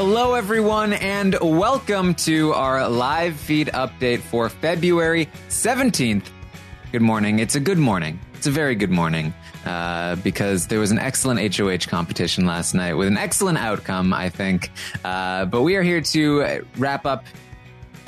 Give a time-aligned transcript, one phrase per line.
[0.00, 6.30] Hello, everyone, and welcome to our live feed update for February 17th.
[6.92, 7.40] Good morning.
[7.40, 8.20] It's a good morning.
[8.34, 9.34] It's a very good morning
[9.66, 14.28] uh, because there was an excellent HOH competition last night with an excellent outcome, I
[14.28, 14.70] think.
[15.04, 17.24] Uh, but we are here to wrap up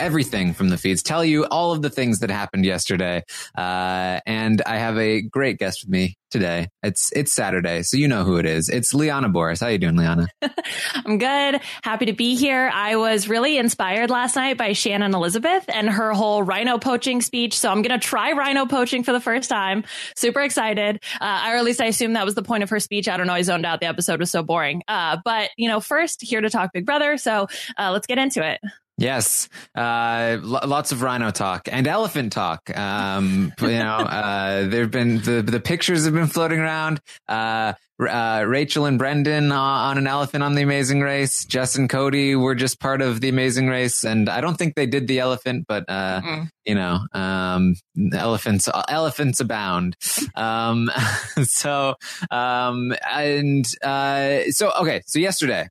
[0.00, 3.22] everything from the feeds, tell you all of the things that happened yesterday.
[3.56, 6.68] Uh, and I have a great guest with me today.
[6.82, 8.68] It's it's Saturday, so you know who it is.
[8.68, 9.60] It's Liana Boras.
[9.60, 10.28] How you doing, Liana?
[10.94, 11.60] I'm good.
[11.82, 12.70] Happy to be here.
[12.72, 17.58] I was really inspired last night by Shannon Elizabeth and her whole rhino poaching speech.
[17.58, 19.84] So I'm going to try rhino poaching for the first time.
[20.16, 21.02] Super excited.
[21.20, 23.08] Uh, or at least I assume that was the point of her speech.
[23.08, 23.34] I don't know.
[23.34, 23.80] I zoned out.
[23.80, 24.82] The episode was so boring.
[24.88, 27.18] Uh, but you know, first here to talk Big Brother.
[27.18, 28.60] So uh, let's get into it.
[29.00, 32.76] Yes, uh, lots of rhino talk and elephant talk.
[32.76, 37.00] Um, you know, uh, there've been the the pictures have been floating around.
[37.26, 41.46] Uh, uh Rachel and Brendan on an elephant on the Amazing Race.
[41.46, 44.86] Jess and Cody were just part of the Amazing Race, and I don't think they
[44.86, 47.74] did the elephant, but uh, mm you know, um,
[48.12, 49.96] elephants elephants abound.
[50.36, 50.90] Um,
[51.42, 51.94] so
[52.30, 55.68] um, and uh, so okay, so yesterday.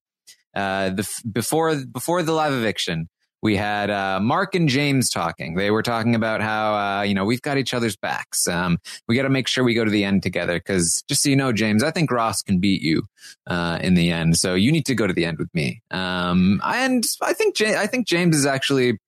[0.56, 3.08] Uh, the before before the live eviction,
[3.42, 5.56] we had uh, Mark and James talking.
[5.56, 8.48] They were talking about how uh, you know we've got each other's backs.
[8.48, 11.30] Um, we got to make sure we go to the end together because just so
[11.30, 13.04] you know, James, I think Ross can beat you
[13.48, 14.38] uh, in the end.
[14.38, 15.82] So you need to go to the end with me.
[15.92, 19.00] Um, and I think I think James is actually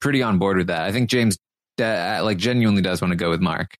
[0.00, 0.82] pretty on board with that.
[0.82, 1.38] I think James
[1.80, 3.76] uh, like genuinely does want to go with Mark.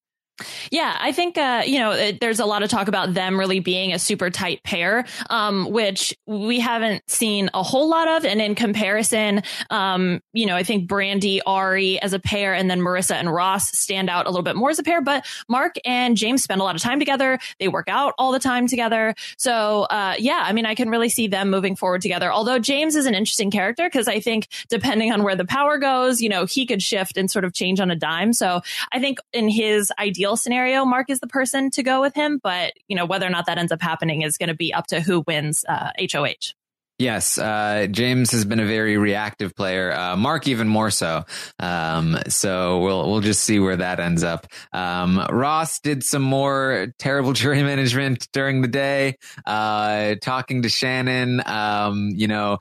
[0.71, 3.61] Yeah, I think uh, you know it, there's a lot of talk about them really
[3.61, 8.25] being a super tight pair, um, which we haven't seen a whole lot of.
[8.25, 12.81] And in comparison, um, you know, I think Brandi, Ari as a pair, and then
[12.81, 15.01] Marissa and Ross stand out a little bit more as a pair.
[15.01, 17.39] But Mark and James spend a lot of time together.
[17.59, 19.15] They work out all the time together.
[19.37, 22.33] So uh, yeah, I mean, I can really see them moving forward together.
[22.33, 26.21] Although James is an interesting character because I think depending on where the power goes,
[26.21, 28.33] you know, he could shift and sort of change on a dime.
[28.33, 28.61] So
[28.93, 32.39] I think in his ideal ideal scenario, Mark is the person to go with him.
[32.43, 34.87] But, you know, whether or not that ends up happening is going to be up
[34.89, 36.55] to who wins uh, HOH.
[36.99, 39.91] Yes, uh, James has been a very reactive player.
[39.91, 41.25] Uh, Mark even more so.
[41.59, 44.47] Um, so we'll we'll just see where that ends up.
[44.75, 49.17] Um, Ross did some more terrible jury management during the day,
[49.47, 51.43] uh, talking to Shannon.
[51.47, 52.59] Um, you know,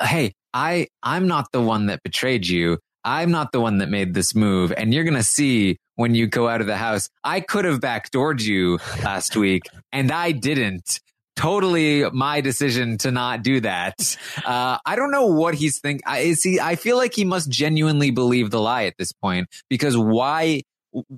[0.00, 2.78] hey, I I'm not the one that betrayed you.
[3.04, 6.48] I'm not the one that made this move, and you're gonna see when you go
[6.48, 7.08] out of the house.
[7.24, 11.00] I could have backdoored you last week and I didn't.
[11.34, 14.16] Totally my decision to not do that.
[14.44, 16.02] Uh, I don't know what he's think.
[16.06, 16.60] I see.
[16.60, 20.62] I feel like he must genuinely believe the lie at this point because why?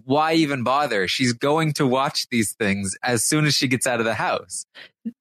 [0.04, 1.08] Why even bother?
[1.08, 4.66] She's going to watch these things as soon as she gets out of the house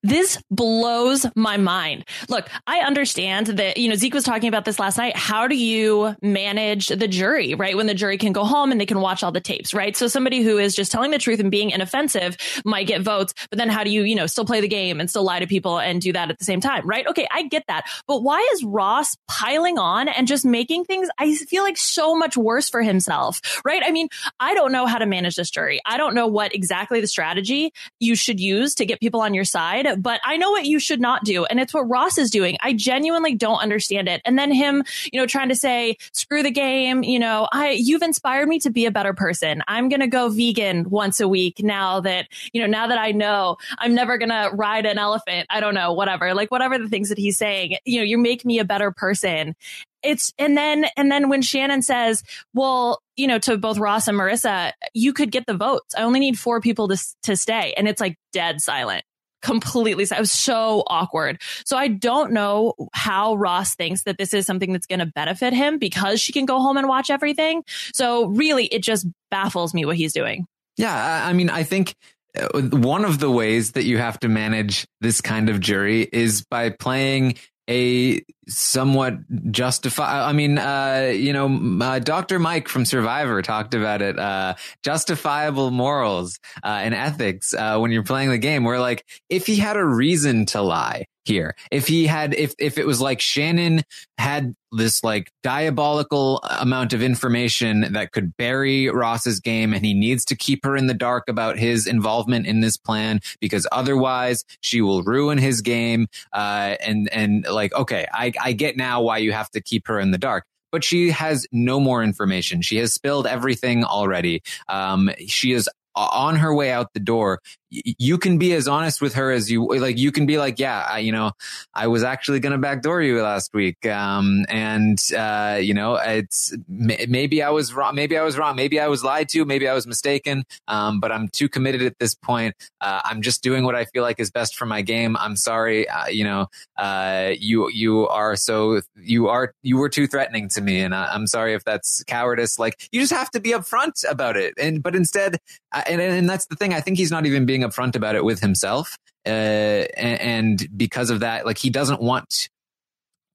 [0.01, 2.05] this blows my mind.
[2.29, 5.15] Look, I understand that, you know, Zeke was talking about this last night.
[5.15, 7.75] How do you manage the jury, right?
[7.75, 9.95] When the jury can go home and they can watch all the tapes, right?
[9.95, 13.57] So somebody who is just telling the truth and being inoffensive might get votes, but
[13.57, 15.79] then how do you, you know, still play the game and still lie to people
[15.79, 17.05] and do that at the same time, right?
[17.07, 17.85] Okay, I get that.
[18.07, 22.37] But why is Ross piling on and just making things, I feel like so much
[22.37, 23.81] worse for himself, right?
[23.83, 24.07] I mean,
[24.39, 25.81] I don't know how to manage this jury.
[25.85, 29.43] I don't know what exactly the strategy you should use to get people on your
[29.43, 31.45] side side, but I know what you should not do.
[31.45, 32.57] And it's what Ross is doing.
[32.61, 34.21] I genuinely don't understand it.
[34.25, 37.03] And then him, you know, trying to say, screw the game.
[37.03, 39.63] You know, I, you've inspired me to be a better person.
[39.67, 43.11] I'm going to go vegan once a week now that, you know, now that I
[43.11, 45.47] know I'm never going to ride an elephant.
[45.49, 48.45] I don't know, whatever, like whatever the things that he's saying, you know, you make
[48.45, 49.55] me a better person
[50.03, 52.23] it's and then and then when Shannon says,
[52.53, 55.95] "Well, you know, to both Ross and Marissa, you could get the votes.
[55.97, 59.03] I only need four people to to stay," and it's like dead silent,
[59.43, 60.07] completely.
[60.11, 61.41] I was so awkward.
[61.65, 65.53] So I don't know how Ross thinks that this is something that's going to benefit
[65.53, 67.63] him because she can go home and watch everything.
[67.93, 70.47] So really, it just baffles me what he's doing.
[70.77, 71.93] Yeah, I mean, I think
[72.39, 76.43] uh, one of the ways that you have to manage this kind of jury is
[76.49, 77.35] by playing
[77.69, 79.15] a somewhat
[79.51, 84.53] justify i mean uh you know uh, dr mike from survivor talked about it uh
[84.83, 89.55] justifiable morals uh and ethics uh when you're playing the game where like if he
[89.55, 91.55] had a reason to lie here.
[91.71, 93.83] If he had, if, if it was like Shannon
[94.17, 100.25] had this like diabolical amount of information that could bury Ross's game and he needs
[100.25, 104.81] to keep her in the dark about his involvement in this plan because otherwise she
[104.81, 106.07] will ruin his game.
[106.31, 109.99] Uh, and, and like, okay, I, I get now why you have to keep her
[109.99, 112.63] in the dark but she has no more information.
[112.63, 114.41] She has spilled everything already.
[114.67, 117.39] Um, she is on her way out the door
[117.73, 119.97] you can be as honest with her as you like.
[119.97, 121.31] You can be like, yeah, I, you know,
[121.73, 123.83] I was actually going to backdoor you last week.
[123.85, 127.95] Um, and, uh, you know, it's maybe I was wrong.
[127.95, 128.55] Maybe I was wrong.
[128.55, 129.43] Maybe I was lied to.
[129.45, 130.45] Maybe I was mistaken.
[130.67, 132.55] Um, but I'm too committed at this point.
[132.79, 135.17] Uh, I'm just doing what I feel like is best for my game.
[135.17, 135.89] I'm sorry.
[135.89, 136.47] Uh, you know,
[136.77, 140.81] uh, you, you are so, you are, you were too threatening to me.
[140.81, 142.59] And I, am sorry if that's cowardice.
[142.59, 144.53] Like you just have to be upfront about it.
[144.59, 145.39] And, but instead,
[145.87, 146.73] and, and that's the thing.
[146.73, 148.97] I think he's not even being upfront about it with himself.
[149.25, 152.49] Uh, and because of that, like he doesn't want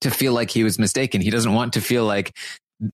[0.01, 1.21] to feel like he was mistaken.
[1.21, 2.37] He doesn't want to feel like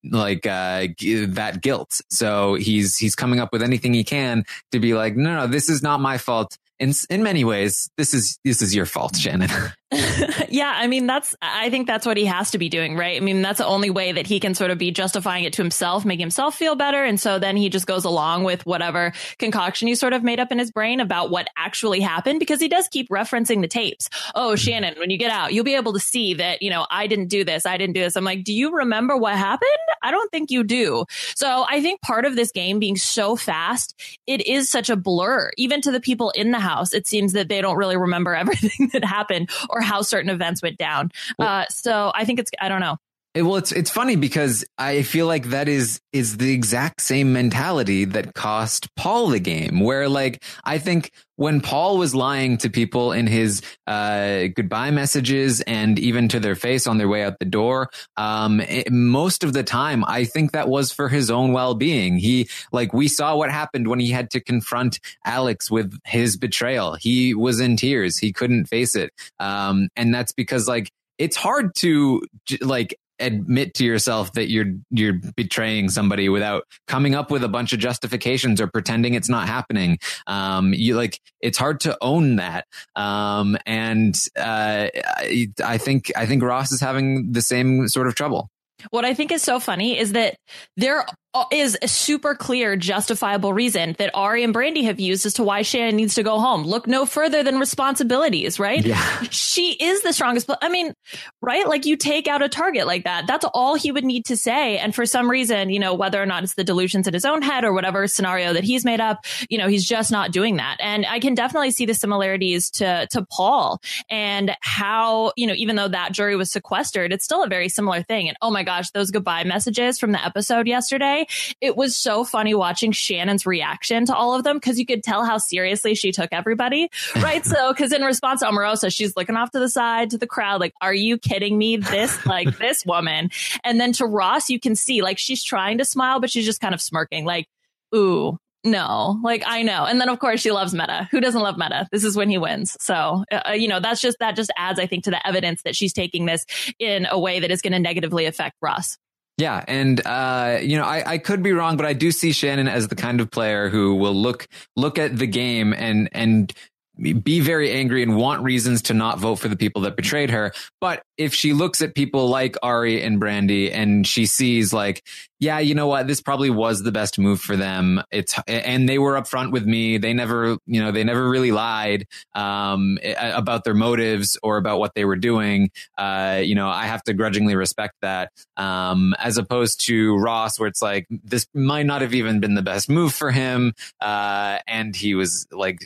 [0.03, 0.87] like uh
[1.27, 5.35] that guilt so he's he's coming up with anything he can to be like no
[5.35, 8.87] no this is not my fault in in many ways this is this is your
[8.87, 9.49] fault shannon
[10.49, 13.17] yeah, I mean that's I think that's what he has to be doing, right?
[13.17, 15.61] I mean that's the only way that he can sort of be justifying it to
[15.61, 19.87] himself, make himself feel better, and so then he just goes along with whatever concoction
[19.87, 22.87] he sort of made up in his brain about what actually happened because he does
[22.87, 24.09] keep referencing the tapes.
[24.33, 24.55] Oh, mm-hmm.
[24.55, 27.27] Shannon, when you get out, you'll be able to see that, you know, I didn't
[27.27, 28.15] do this, I didn't do this.
[28.15, 29.69] I'm like, "Do you remember what happened?"
[30.01, 31.05] I don't think you do.
[31.35, 33.95] So, I think part of this game being so fast,
[34.27, 36.93] it is such a blur even to the people in the house.
[36.93, 40.77] It seems that they don't really remember everything that happened or how certain events went
[40.77, 41.11] down.
[41.39, 42.97] Well, uh, so I think it's, I don't know.
[43.35, 48.05] Well, it's it's funny because I feel like that is is the exact same mentality
[48.05, 49.81] that cost Paul the game.
[49.81, 55.59] Where like I think when Paul was lying to people in his uh, goodbye messages
[55.59, 59.51] and even to their face on their way out the door, um, it, most of
[59.51, 62.17] the time I think that was for his own well being.
[62.17, 66.95] He like we saw what happened when he had to confront Alex with his betrayal.
[66.95, 68.17] He was in tears.
[68.17, 69.11] He couldn't face it,
[69.41, 72.21] um, and that's because like it's hard to
[72.61, 77.73] like admit to yourself that you're you're betraying somebody without coming up with a bunch
[77.73, 79.97] of justifications or pretending it's not happening.
[80.27, 82.65] Um you like it's hard to own that.
[82.95, 88.15] Um and uh I, I think i think ross is having the same sort of
[88.15, 88.49] trouble.
[88.89, 90.37] What I think is so funny is that
[90.77, 95.33] there Uh, is a super clear, justifiable reason that Ari and Brandi have used as
[95.33, 96.63] to why Shannon needs to go home.
[96.63, 98.85] Look no further than responsibilities, right?
[98.85, 99.21] Yeah.
[99.31, 100.49] She is the strongest.
[100.61, 100.93] I mean,
[101.41, 101.67] right?
[101.67, 103.27] Like you take out a target like that.
[103.27, 104.77] That's all he would need to say.
[104.77, 107.41] And for some reason, you know, whether or not it's the delusions in his own
[107.41, 110.77] head or whatever scenario that he's made up, you know, he's just not doing that.
[110.79, 115.75] And I can definitely see the similarities to, to Paul and how, you know, even
[115.75, 118.29] though that jury was sequestered, it's still a very similar thing.
[118.29, 121.24] And oh my gosh, those goodbye messages from the episode yesterday
[121.61, 125.25] it was so funny watching Shannon's reaction to all of them because you could tell
[125.25, 127.45] how seriously she took everybody, right?
[127.45, 130.59] so, because in response to Omarosa, she's looking off to the side to the crowd,
[130.59, 131.77] like, "Are you kidding me?
[131.77, 133.29] This, like, this woman."
[133.63, 136.61] And then to Ross, you can see like she's trying to smile, but she's just
[136.61, 137.47] kind of smirking, like,
[137.93, 139.85] "Ooh." No, like I know.
[139.85, 141.07] And then of course she loves Metta.
[141.11, 141.87] Who doesn't love Metta?
[141.91, 142.75] This is when he wins.
[142.81, 145.75] So, uh, you know, that's just, that just adds, I think, to the evidence that
[145.75, 146.47] she's taking this
[146.79, 148.97] in a way that is going to negatively affect Ross.
[149.37, 152.69] Yeah, and uh, you know, I, I could be wrong, but I do see Shannon
[152.69, 156.53] as the kind of player who will look look at the game and and
[157.01, 160.53] be very angry and want reasons to not vote for the people that betrayed her.
[160.79, 165.03] But if she looks at people like Ari and Brandi and she sees like,
[165.39, 166.07] yeah, you know what?
[166.07, 168.01] This probably was the best move for them.
[168.09, 169.97] It's, and they were upfront with me.
[169.97, 174.93] They never, you know, they never really lied, um, about their motives or about what
[174.95, 175.71] they were doing.
[175.97, 178.31] Uh, you know, I have to grudgingly respect that.
[178.55, 182.61] Um, as opposed to Ross, where it's like, this might not have even been the
[182.61, 183.73] best move for him.
[183.99, 185.85] Uh, and he was like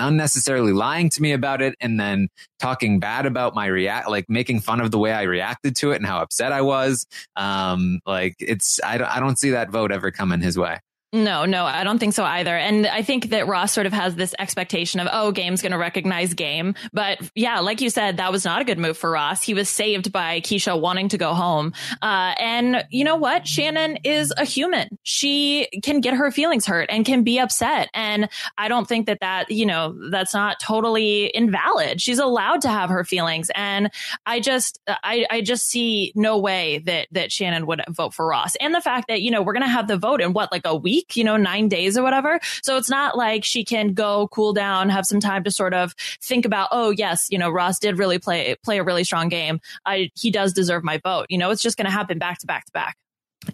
[0.00, 2.28] unnecessarily lying to me about it and then
[2.58, 5.96] talking bad about my react, like making fun of the way I reacted to it
[5.96, 7.06] and how upset I was.
[7.36, 10.78] Um, like it's, I don't, I don't see that vote ever coming his way.
[11.14, 12.56] No, no, I don't think so either.
[12.56, 15.78] And I think that Ross sort of has this expectation of, oh, game's going to
[15.78, 16.74] recognize game.
[16.94, 19.42] But yeah, like you said, that was not a good move for Ross.
[19.42, 21.74] He was saved by Keshia wanting to go home.
[22.00, 23.46] Uh, and you know what?
[23.46, 24.98] Shannon is a human.
[25.02, 27.90] She can get her feelings hurt and can be upset.
[27.92, 32.00] And I don't think that that, you know, that's not totally invalid.
[32.00, 33.50] She's allowed to have her feelings.
[33.54, 33.90] And
[34.24, 38.56] I just, I, I just see no way that, that Shannon would vote for Ross.
[38.56, 40.62] And the fact that, you know, we're going to have the vote in what, like
[40.64, 41.01] a week?
[41.02, 42.40] Week, you know, nine days or whatever.
[42.62, 45.94] So it's not like she can go cool down, have some time to sort of
[46.20, 49.60] think about, oh, yes, you know, Ross did really play, play a really strong game.
[49.84, 51.26] I, he does deserve my vote.
[51.28, 52.96] You know, it's just going to happen back to back to back.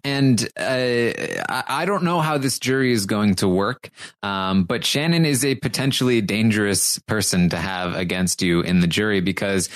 [0.04, 1.12] And uh,
[1.48, 3.88] I don't know how this jury is going to work,
[4.22, 9.22] um, but Shannon is a potentially dangerous person to have against you in the jury
[9.22, 9.70] because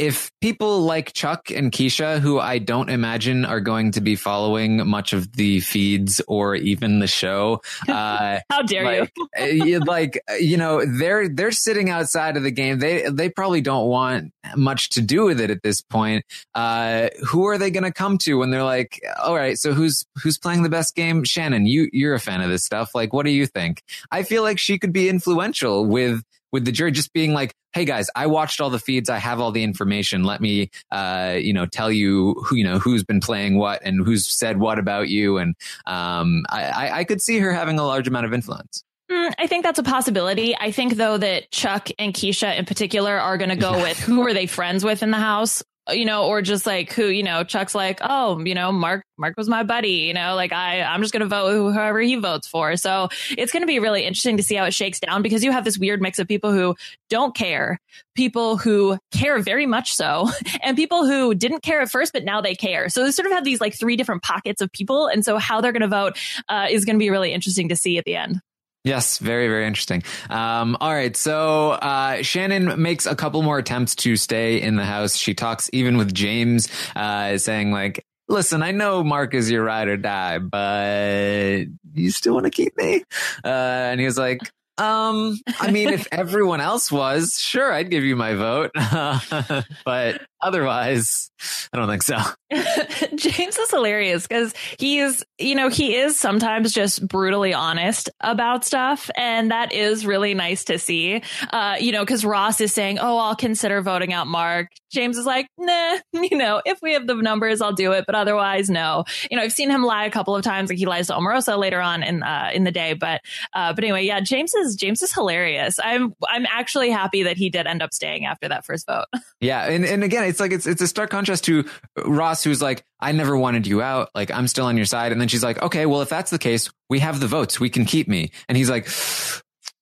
[0.00, 4.88] if people like Chuck and Keshia, who I don't imagine are going to be following
[4.88, 9.76] much of the feeds or even the show, uh, how dare like, you?
[9.76, 12.78] Uh, like you know, they're they're sitting outside of the game.
[12.78, 16.24] They they probably don't want much to do with it at this point.
[16.54, 20.06] Uh, who are they going to come to when they're like, all right, so who's
[20.22, 21.24] who's playing the best game?
[21.24, 22.94] Shannon, you you're a fan of this stuff.
[22.94, 23.82] Like, what do you think?
[24.10, 27.84] I feel like she could be influential with with the jury just being like, Hey
[27.84, 29.08] guys, I watched all the feeds.
[29.08, 30.24] I have all the information.
[30.24, 34.04] Let me, uh, you know, tell you who, you know, who's been playing what and
[34.04, 35.38] who's said what about you.
[35.38, 35.54] And,
[35.86, 38.82] um, I, I could see her having a large amount of influence.
[39.10, 40.56] Mm, I think that's a possibility.
[40.56, 44.26] I think though that Chuck and Keshia in particular are going to go with who
[44.26, 47.44] are they friends with in the house you know, or just like who, you know,
[47.44, 51.00] Chuck's like, oh, you know, Mark, Mark was my buddy, you know, like I, I'm
[51.00, 52.76] just going to vote whoever he votes for.
[52.76, 55.52] So it's going to be really interesting to see how it shakes down because you
[55.52, 56.76] have this weird mix of people who
[57.08, 57.80] don't care,
[58.14, 60.30] people who care very much so,
[60.62, 62.88] and people who didn't care at first, but now they care.
[62.88, 65.06] So they sort of have these like three different pockets of people.
[65.06, 66.18] And so how they're going to vote
[66.48, 68.40] uh, is going to be really interesting to see at the end.
[68.84, 70.02] Yes, very, very interesting.
[70.30, 71.14] Um, all right.
[71.14, 75.16] So, uh, Shannon makes a couple more attempts to stay in the house.
[75.16, 79.88] She talks even with James, uh, saying like, listen, I know Mark is your ride
[79.88, 83.04] or die, but you still want to keep me?
[83.44, 84.40] Uh, and he was like,
[84.78, 88.70] um, I mean, if everyone else was, sure, I'd give you my vote.
[89.84, 91.30] but otherwise,
[91.72, 92.18] I don't think so.
[93.14, 99.10] James is hilarious because he's, you know, he is sometimes just brutally honest about stuff.
[99.16, 101.22] And that is really nice to see.
[101.50, 104.68] Uh, you know, because Ross is saying, oh, I'll consider voting out Mark.
[104.90, 108.04] James is like, nah, you know, if we have the numbers, I'll do it.
[108.06, 109.04] But otherwise, no.
[109.30, 110.70] You know, I've seen him lie a couple of times.
[110.70, 112.94] Like he lies to Omarosa later on in, uh, in the day.
[112.94, 113.20] But,
[113.54, 115.78] uh, but anyway, yeah, James is, James is hilarious.
[115.82, 119.06] I'm, I'm actually happy that he did end up staying after that first vote.
[119.40, 119.66] Yeah.
[119.66, 121.68] And, and again, it's like, it's, it's a stark contrast to
[122.06, 124.08] Ross, who's like, I never wanted you out.
[124.14, 125.12] Like, I'm still on your side.
[125.12, 127.60] And then she's like, okay, well, if that's the case, we have the votes.
[127.60, 128.30] We can keep me.
[128.48, 128.88] And he's like,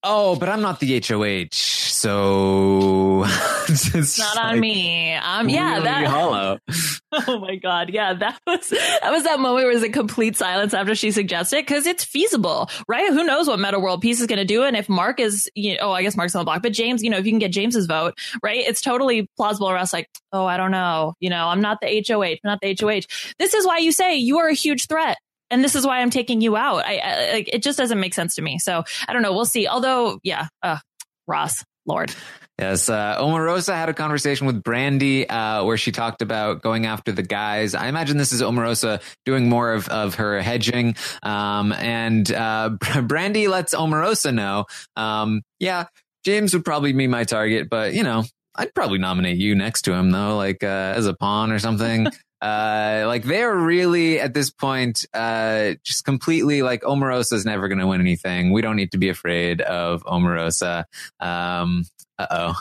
[0.04, 2.97] Oh, but I'm not the HOH, so
[3.68, 5.14] it's not on like me.
[5.14, 6.58] Um, yeah, that hollow.
[7.12, 10.36] oh my god, yeah, that was that was that moment where it was a complete
[10.36, 13.08] silence after she suggested because it's feasible, right?
[13.10, 15.74] Who knows what Metta World Peace is going to do, and if Mark is, you
[15.74, 17.38] know, oh, I guess Mark's on the block, but James, you know, if you can
[17.38, 18.64] get James's vote, right?
[18.66, 19.68] It's totally plausible.
[19.68, 22.60] Or else, like, oh, I don't know, you know, I'm not the HOH, I'm not
[22.62, 23.02] the HOH.
[23.38, 25.18] This is why you say you are a huge threat
[25.50, 26.84] and this is why I'm taking you out.
[26.84, 28.58] I, I it just doesn't make sense to me.
[28.58, 29.32] So I don't know.
[29.32, 29.66] We'll see.
[29.66, 30.78] Although, yeah, uh,
[31.26, 32.14] Ross, Lord.
[32.58, 37.12] Yes, uh, Omarosa had a conversation with Brandi uh, where she talked about going after
[37.12, 37.76] the guys.
[37.76, 40.96] I imagine this is Omarosa doing more of, of her hedging.
[41.22, 45.86] Um, and uh, Brandi lets Omarosa know, um, yeah,
[46.24, 48.24] James would probably be my target, but you know,
[48.56, 52.08] I'd probably nominate you next to him though, like uh, as a pawn or something.
[52.40, 57.80] Uh, like they're really at this point, uh, just completely like Omarosa is never going
[57.80, 58.52] to win anything.
[58.52, 60.84] We don't need to be afraid of Omarosa.
[61.18, 61.84] Um,
[62.18, 62.54] uh oh.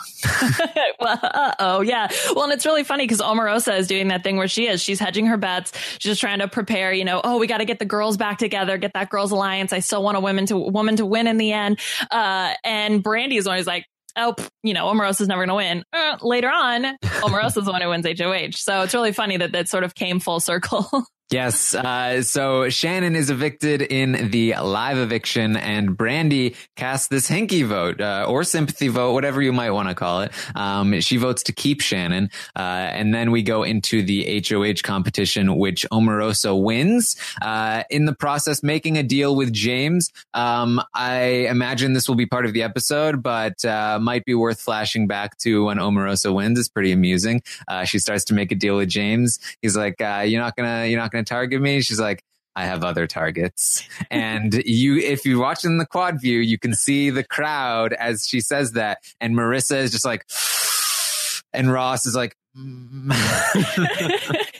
[1.00, 2.08] well, uh oh, yeah.
[2.34, 4.82] Well, and it's really funny because Omarosa is doing that thing where she is.
[4.82, 5.72] She's hedging her bets.
[5.94, 6.92] She's just trying to prepare.
[6.92, 9.72] You know, oh, we got to get the girls back together, get that girls alliance.
[9.72, 11.80] I still want a woman to woman to win in the end.
[12.10, 13.86] Uh, and Brandi is always like,
[14.16, 15.84] oh, you know, Omarosa is never going to win.
[15.92, 18.52] Uh, later on, Omarosa is the one who wins HOH.
[18.52, 20.88] So it's really funny that that sort of came full circle.
[21.30, 21.74] Yes.
[21.74, 28.00] Uh, so Shannon is evicted in the live eviction, and Brandi casts this hinky vote
[28.00, 30.32] uh, or sympathy vote, whatever you might want to call it.
[30.54, 35.56] Um, she votes to keep Shannon, uh, and then we go into the HOH competition,
[35.56, 37.14] which Omarosa wins.
[37.42, 40.10] Uh, in the process, making a deal with James.
[40.32, 44.62] Um, I imagine this will be part of the episode, but uh, might be worth
[44.62, 46.58] flashing back to when Omarosa wins.
[46.58, 47.42] It's pretty amusing.
[47.68, 49.38] Uh, she starts to make a deal with James.
[49.60, 51.82] He's like, "You're not gonna, you're not gonna." Going to target me?
[51.82, 52.22] She's like,
[52.54, 53.86] I have other targets.
[54.10, 58.26] and you, if you watch in the quad view, you can see the crowd as
[58.26, 58.98] she says that.
[59.20, 60.24] And Marissa is just like,
[61.52, 62.36] and Ross is like,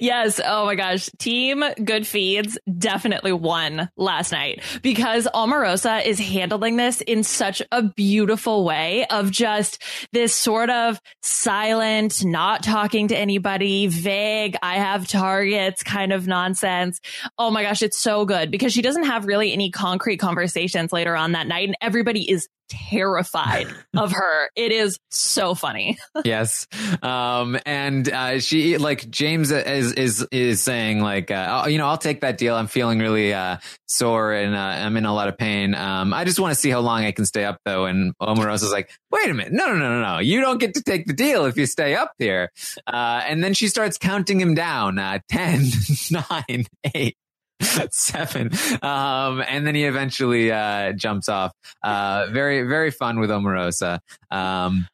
[0.00, 0.40] yes.
[0.44, 1.10] Oh my gosh.
[1.18, 7.82] Team Good Feeds definitely won last night because Omarosa is handling this in such a
[7.82, 15.06] beautiful way of just this sort of silent, not talking to anybody, vague, I have
[15.06, 17.00] targets kind of nonsense.
[17.38, 17.82] Oh my gosh.
[17.82, 21.68] It's so good because she doesn't have really any concrete conversations later on that night
[21.68, 24.48] and everybody is terrified of her.
[24.56, 25.98] It is so funny.
[26.24, 26.66] yes.
[27.02, 31.98] Um, and, uh, she, like, James is, is, is saying, like, uh, you know, I'll
[31.98, 32.54] take that deal.
[32.54, 35.74] I'm feeling really, uh, sore and, uh, I'm in a lot of pain.
[35.74, 37.84] Um, I just want to see how long I can stay up though.
[37.86, 39.52] And Omarosa is like, wait a minute.
[39.52, 40.18] No, no, no, no, no.
[40.18, 42.50] You don't get to take the deal if you stay up here.
[42.86, 45.66] Uh, and then she starts counting him down, uh, 10,
[46.48, 47.16] 9, 8,
[47.90, 48.50] seven.
[48.82, 51.52] Um, and then he eventually uh, jumps off.
[51.82, 54.00] Uh, very, very fun with Omarosa.
[54.30, 54.86] Um,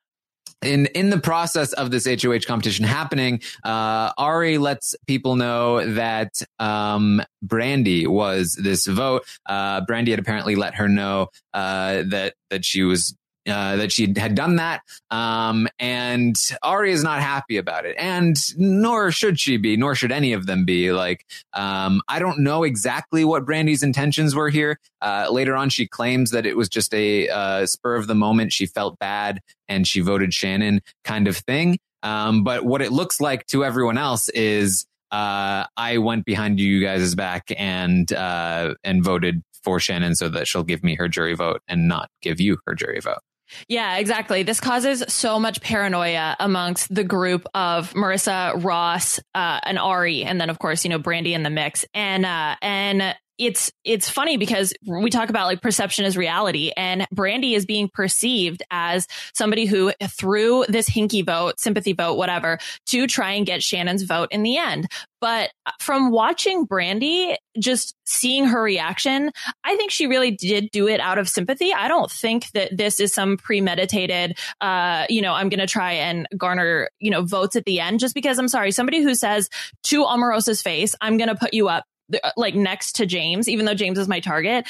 [0.63, 6.33] in in the process of this HOH competition happening, uh, Ari lets people know that
[6.59, 9.25] um, Brandi was this vote.
[9.45, 13.15] Uh, Brandi had apparently let her know uh, that that she was
[13.47, 14.83] uh, that she had done that.
[15.11, 17.95] Um, and Ari is not happy about it.
[17.99, 20.93] And nor should she be, nor should any of them be.
[20.93, 24.79] Like, um, I don't know exactly what Brandi's intentions were here.
[25.01, 28.53] Uh, later on, she claims that it was just a uh, spur of the moment.
[28.53, 31.79] She felt bad and she voted Shannon kind of thing.
[32.03, 36.81] Um, but what it looks like to everyone else is uh, I went behind you
[36.81, 41.35] guys' back and uh, and voted for Shannon so that she'll give me her jury
[41.35, 43.19] vote and not give you her jury vote.
[43.69, 44.43] Yeah, exactly.
[44.43, 50.41] This causes so much paranoia amongst the group of Marissa, Ross, uh, and Ari, and
[50.41, 54.37] then of course you know Brandi in the mix, and uh, and it's it's funny
[54.37, 59.67] because we talk about like perception is reality and brandi is being perceived as somebody
[59.67, 64.43] who threw this hinky vote, sympathy vote, whatever, to try and get Shannon's vote in
[64.43, 64.89] the end.
[65.21, 69.33] But from watching brandi just seeing her reaction,
[69.65, 71.73] I think she really did do it out of sympathy.
[71.73, 76.29] I don't think that this is some premeditated, uh, you know, I'm to try and
[76.37, 79.49] garner, you know, votes at the end just because I'm sorry, somebody who says
[79.85, 81.96] to Omarosa's face, I'm to put you up uh,
[82.37, 84.67] like next to James, even though James is my target.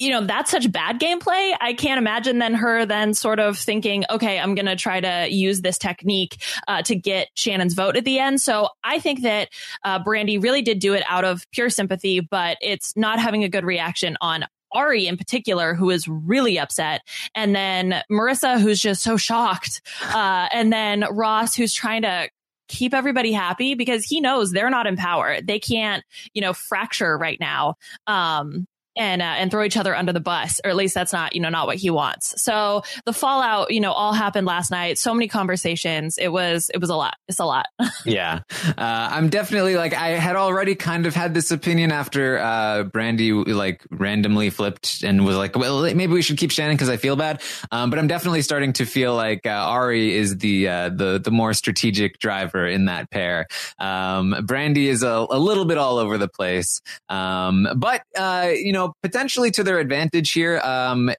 [0.00, 1.54] You know, that's such bad gameplay.
[1.60, 5.28] I can't imagine then her then sort of thinking, okay, I'm going to try to
[5.30, 8.40] use this technique uh, to get Shannon's vote at the end.
[8.40, 9.50] So I think that
[9.84, 13.48] uh, Brandi really did do it out of pure sympathy, but it's not having a
[13.48, 17.02] good reaction on Ari in particular, who is really upset.
[17.34, 19.80] And then Marissa, who's just so shocked.
[20.02, 22.28] Uh, and then Ross, who's trying to
[22.68, 25.38] keep everybody happy because he knows they're not in power.
[25.42, 27.76] They can't, you know, fracture right now.
[28.06, 31.34] Um, and uh, and throw each other under the bus, or at least that's not
[31.34, 32.42] you know not what he wants.
[32.42, 34.98] So the fallout, you know, all happened last night.
[34.98, 36.18] So many conversations.
[36.18, 37.14] It was it was a lot.
[37.28, 37.66] It's a lot.
[38.04, 42.84] yeah, uh, I'm definitely like I had already kind of had this opinion after uh,
[42.84, 46.96] Brandi like randomly flipped and was like, well, maybe we should keep Shannon because I
[46.96, 47.42] feel bad.
[47.70, 51.30] Um, but I'm definitely starting to feel like uh, Ari is the uh, the the
[51.30, 53.46] more strategic driver in that pair.
[53.78, 58.72] Um, Brandi is a, a little bit all over the place, um, but uh, you
[58.72, 60.58] know know, potentially to their advantage here.
[60.60, 61.10] Um,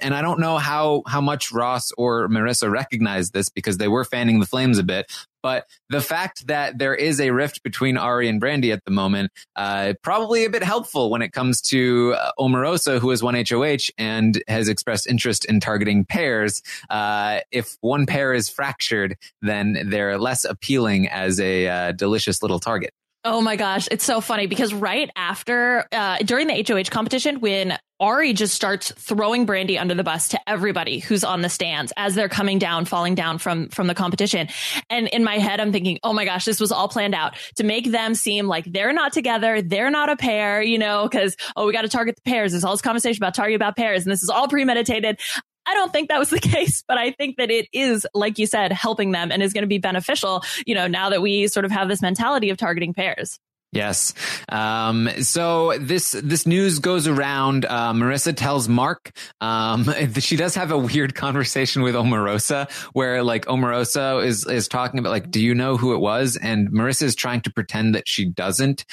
[0.00, 4.04] and I don't know how, how much Ross or Marissa recognize this because they were
[4.04, 5.10] fanning the flames a bit.
[5.42, 9.32] But the fact that there is a rift between Ari and Brandi at the moment,
[9.56, 13.90] uh, probably a bit helpful when it comes to uh, Omarosa, who is one HOH
[13.96, 16.62] and has expressed interest in targeting pairs.
[16.90, 22.60] Uh, if one pair is fractured, then they're less appealing as a uh, delicious little
[22.60, 22.92] target.
[23.22, 27.76] Oh my gosh, it's so funny because right after uh, during the HOH competition, when
[28.00, 32.14] Ari just starts throwing Brandi under the bus to everybody who's on the stands as
[32.14, 34.48] they're coming down, falling down from from the competition,
[34.88, 37.62] and in my head, I'm thinking, oh my gosh, this was all planned out to
[37.62, 41.66] make them seem like they're not together, they're not a pair, you know, because oh,
[41.66, 42.52] we got to target the pairs.
[42.52, 45.20] There's all this conversation about target about pairs, and this is all premeditated.
[45.66, 48.46] I don't think that was the case, but I think that it is, like you
[48.46, 51.64] said, helping them and is going to be beneficial, you know, now that we sort
[51.64, 53.38] of have this mentality of targeting pairs.
[53.72, 54.14] Yes.
[54.48, 57.66] Um, so this this news goes around.
[57.66, 63.46] Uh, Marissa tells Mark um, she does have a weird conversation with Omarosa, where like
[63.46, 66.36] Omarosa is is talking about like, do you know who it was?
[66.36, 68.84] And Marissa is trying to pretend that she doesn't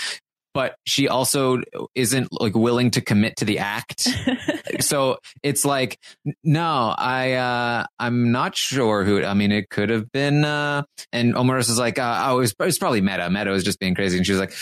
[0.58, 1.62] but she also
[1.93, 4.08] isn't like willing to commit to the act.
[4.80, 6.00] so it's like,
[6.43, 10.82] no, I, uh, I'm not sure who, I mean, it could have been, uh,
[11.13, 13.30] and Omaris is like, uh, oh, it was, it was probably Metta.
[13.30, 14.17] Metta was just being crazy.
[14.17, 14.54] And she was like,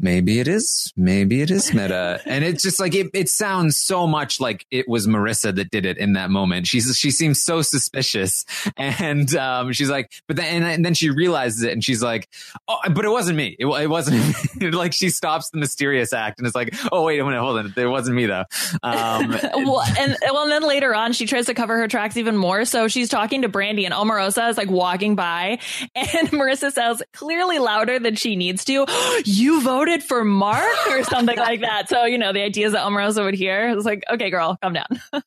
[0.00, 2.20] maybe it is, maybe it is Metta.
[2.26, 5.86] and it's just like, it, it sounds so much like it was Marissa that did
[5.86, 6.66] it in that moment.
[6.66, 8.44] She's, she seems so suspicious.
[8.76, 12.28] And, um, she's like, but then, and then she realizes it and she's like,
[12.66, 13.54] oh, but it wasn't me.
[13.56, 14.34] It, it wasn't,
[14.74, 17.58] like she stops stops the mysterious act and it's like, oh wait a minute, hold
[17.58, 18.44] on, it wasn't me though.
[18.82, 22.36] Um, well, and well, and then later on, she tries to cover her tracks even
[22.36, 22.64] more.
[22.64, 25.58] So she's talking to Brandi, and Omarosa is like walking by,
[25.94, 28.86] and Marissa says clearly louder than she needs to,
[29.24, 31.88] "You voted for Mark" or something like that.
[31.88, 33.68] So you know, the idea is that Omarosa would hear.
[33.68, 34.86] It's like, okay, girl, calm down.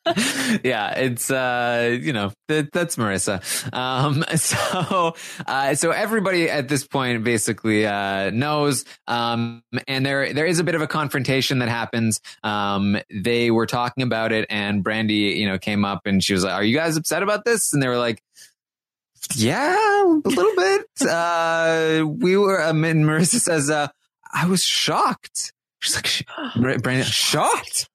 [0.63, 3.41] yeah, it's uh, you know, that, that's Marissa.
[3.73, 10.45] Um, so uh, so everybody at this point basically uh knows, um, and there there
[10.45, 12.19] is a bit of a confrontation that happens.
[12.43, 16.43] Um, they were talking about it, and Brandi, you know, came up and she was
[16.43, 18.21] like, "Are you guys upset about this?" And they were like.
[19.35, 20.85] Yeah, a little bit.
[21.07, 23.87] Uh, we were, um, and Marissa says, uh,
[24.33, 25.53] I was shocked.
[25.79, 26.05] She's like,
[26.55, 27.89] Brandi, shocked?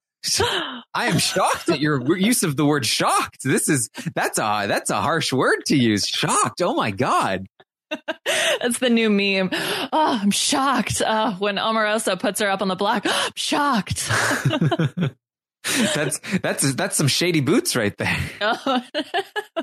[0.93, 3.43] I am shocked at your use of the word shocked.
[3.43, 6.07] This is, that's a, that's a harsh word to use.
[6.07, 6.61] Shocked.
[6.61, 7.45] Oh my God.
[8.61, 9.49] That's the new meme.
[9.51, 11.01] Oh, I'm shocked.
[11.01, 14.09] Uh, when Omarosa puts her up on the block, oh, I'm shocked.
[15.95, 18.17] that's that's that's some shady boots right there.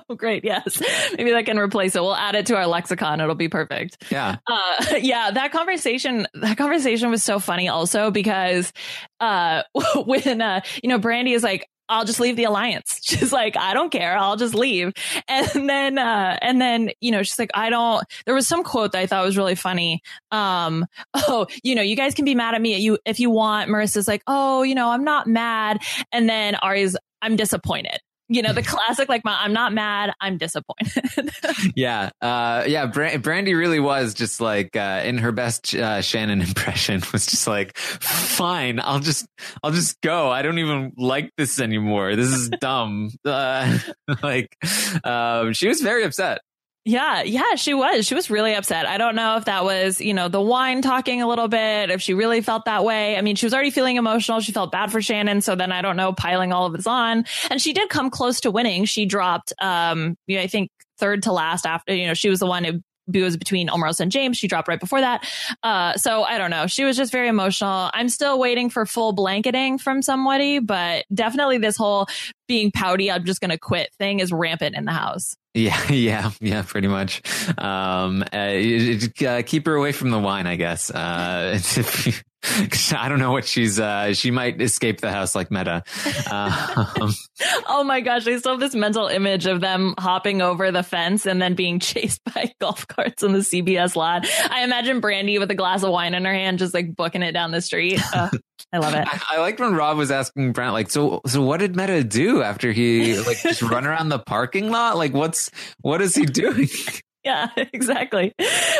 [0.08, 0.44] Oh, great!
[0.44, 0.80] Yes,
[1.16, 2.00] maybe that can replace it.
[2.00, 3.20] We'll add it to our lexicon.
[3.20, 4.04] It'll be perfect.
[4.10, 5.30] Yeah, uh, yeah.
[5.30, 7.68] That conversation, that conversation was so funny.
[7.68, 8.72] Also because
[9.20, 9.62] uh,
[10.04, 13.00] when uh, you know Brandi is like, I'll just leave the alliance.
[13.02, 14.16] She's like, I don't care.
[14.16, 14.92] I'll just leave.
[15.28, 18.92] And then, uh, and then, you know, she's like, I don't, there was some quote
[18.92, 20.02] that I thought was really funny.
[20.30, 23.70] Um, oh, you know, you guys can be mad at me you, if you want.
[23.70, 25.80] Marissa's like, oh, you know, I'm not mad.
[26.12, 27.98] And then Ari's, I'm disappointed
[28.30, 31.04] you know the classic like my, i'm not mad i'm disappointed.
[31.74, 37.02] Yeah uh yeah Brandi really was just like uh in her best uh, shannon impression
[37.12, 39.26] was just like fine i'll just
[39.62, 40.30] i'll just go.
[40.30, 42.16] I don't even like this anymore.
[42.16, 43.10] This is dumb.
[43.24, 43.78] Uh
[44.22, 44.56] like
[45.04, 46.40] um she was very upset
[46.84, 48.06] yeah, yeah, she was.
[48.06, 48.86] She was really upset.
[48.86, 52.00] I don't know if that was, you know, the wine talking a little bit, if
[52.00, 53.18] she really felt that way.
[53.18, 54.40] I mean, she was already feeling emotional.
[54.40, 55.42] She felt bad for Shannon.
[55.42, 57.26] So then I don't know, piling all of this on.
[57.50, 58.86] And she did come close to winning.
[58.86, 62.40] She dropped, um, you know, I think third to last after, you know, she was
[62.40, 64.36] the one who was between Omarosa and James.
[64.36, 65.28] She dropped right before that.
[65.62, 66.66] Uh, so I don't know.
[66.66, 67.90] She was just very emotional.
[67.92, 72.06] I'm still waiting for full blanketing from somebody, but definitely this whole
[72.48, 75.34] being pouty, I'm just going to quit thing is rampant in the house.
[75.52, 77.22] Yeah, yeah, yeah, pretty much.
[77.58, 78.54] Um, uh,
[79.26, 80.92] uh, keep her away from the wine, I guess.
[80.92, 81.58] Uh,
[82.42, 83.78] I don't know what she's.
[83.78, 85.82] Uh, she might escape the house like Metta.
[86.30, 87.12] Um,
[87.66, 88.26] oh my gosh!
[88.26, 91.78] I still have this mental image of them hopping over the fence and then being
[91.80, 94.26] chased by golf carts on the CBS lot.
[94.48, 97.32] I imagine Brandi with a glass of wine in her hand, just like booking it
[97.32, 98.00] down the street.
[98.12, 98.28] Uh,
[98.72, 99.06] I love it.
[99.06, 102.42] I, I liked when Rob was asking Brent, like, so, so what did Metta do
[102.42, 104.96] after he like just run around the parking lot?
[104.96, 105.50] Like, what's
[105.80, 106.68] what is he doing?
[107.24, 108.34] Yeah, exactly.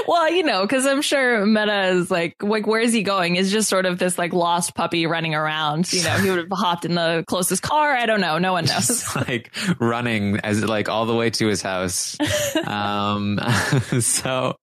[0.07, 3.37] Well, you know, because I'm sure Metta is like, like, where is he going?
[3.37, 5.93] Is just sort of this like lost puppy running around.
[5.93, 7.93] You know, he would have hopped in the closest car.
[7.93, 8.39] I don't know.
[8.39, 8.87] No one knows.
[8.87, 12.17] Just, like running as like all the way to his house.
[12.67, 13.39] um,
[14.01, 14.57] so.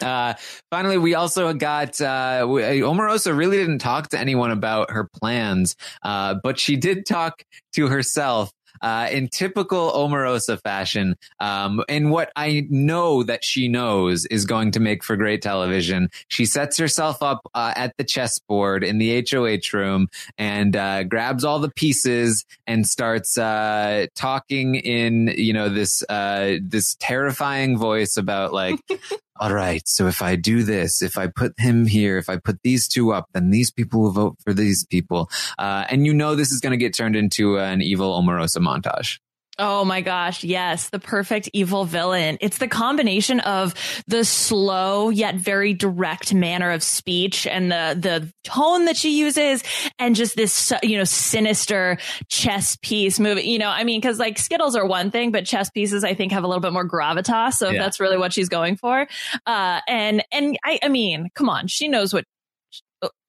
[0.00, 0.34] Uh,
[0.72, 6.34] finally, we also got uh, Omarosa really didn't talk to anyone about her plans, uh,
[6.42, 7.44] but she did talk
[7.74, 8.50] to herself
[8.82, 14.72] uh, in typical Omarosa fashion, um, and what I know that she knows is going
[14.72, 16.10] to make for great television.
[16.28, 21.44] She sets herself up uh, at the chessboard in the HOH room and uh, grabs
[21.44, 28.16] all the pieces and starts uh, talking in you know this uh, this terrifying voice
[28.16, 28.80] about like
[29.40, 32.62] all right, so if I do this, if I put him here, if I put
[32.62, 35.30] these two up, then these people will vote for these people.
[35.58, 39.18] Uh, and you know this is going to get turned into an evil Omarosa montage.
[39.58, 40.44] Oh my gosh.
[40.44, 40.88] Yes.
[40.88, 42.38] The perfect evil villain.
[42.40, 43.74] It's the combination of
[44.06, 49.62] the slow yet very direct manner of speech and the, the tone that she uses
[49.98, 53.42] and just this, you know, sinister chess piece movie.
[53.42, 56.32] You know, I mean, cause like Skittles are one thing, but chess pieces I think
[56.32, 57.54] have a little bit more gravitas.
[57.54, 57.82] So yeah.
[57.82, 59.06] that's really what she's going for.
[59.46, 61.66] Uh, and, and I, I mean, come on.
[61.66, 62.24] She knows what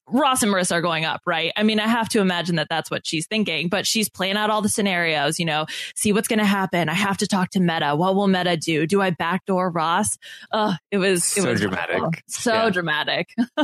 [0.09, 1.51] Ross and Marissa are going up, right?
[1.55, 4.49] I mean, I have to imagine that that's what she's thinking, but she's playing out
[4.49, 6.89] all the scenarios, you know, see what's going to happen.
[6.89, 7.95] I have to talk to Metta.
[7.95, 8.85] What will Metta do?
[8.85, 10.17] Do I backdoor Ross?
[10.51, 12.23] Uh, it was, it so was dramatic.
[12.27, 12.69] So yeah.
[12.69, 13.29] dramatic.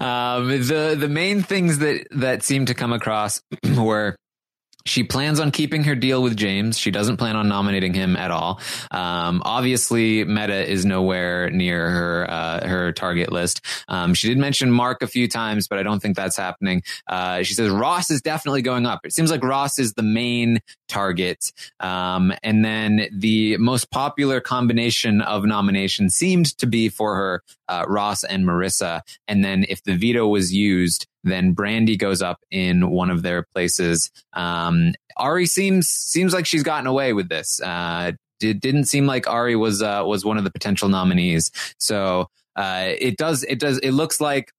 [0.00, 3.42] um, the, the main things that, that seem to come across
[3.76, 4.16] were
[4.90, 6.76] she plans on keeping her deal with James.
[6.76, 8.60] She doesn't plan on nominating him at all.
[8.90, 13.60] Um, obviously, Metta is nowhere near her uh, her target list.
[13.86, 16.82] Um, she did mention Mark a few times, but I don't think that's happening.
[17.06, 19.06] Uh, she says Ross is definitely going up.
[19.06, 20.58] It seems like Ross is the main
[20.90, 21.52] target.
[21.80, 27.84] Um, and then the most popular combination of nominations seemed to be for her uh,
[27.88, 29.00] Ross and Marissa.
[29.28, 33.44] And then if the veto was used, then Brandi goes up in one of their
[33.54, 34.10] places.
[34.32, 37.60] Um, Ari seems seems like she's gotten away with this.
[37.60, 41.50] Uh, it didn't seem like Ari was uh, was one of the potential nominees.
[41.78, 44.52] So uh, it does it does it looks like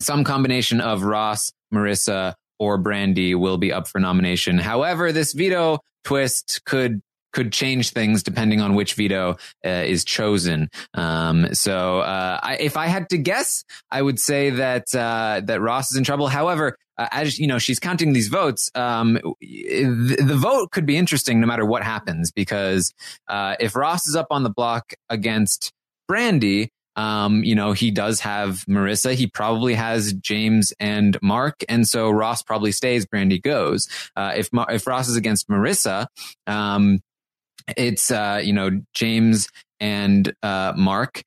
[0.00, 4.58] some combination of Ross, Marissa, or Brandi will be up for nomination.
[4.58, 10.68] However, this veto twist could could change things depending on which veto uh, is chosen.
[10.94, 15.60] Um, so uh, I, if I had to guess, I would say that uh, that
[15.60, 16.26] Ross is in trouble.
[16.28, 18.70] However, uh, as you know, she's counting these votes.
[18.74, 22.92] Um, the, vote could be interesting no matter what happens because
[23.28, 25.72] uh, if Ross is up on the block against
[26.10, 26.70] Brandi.
[26.96, 29.14] Um, you know, he does have Marissa.
[29.14, 31.64] He probably has James and Mark.
[31.68, 33.88] And so Ross probably stays, Brandi goes.
[34.16, 36.06] Uh, if, if Ross is against Marissa,
[36.46, 37.00] um,
[37.76, 39.48] it's uh, you know James
[39.78, 41.22] and uh, Mark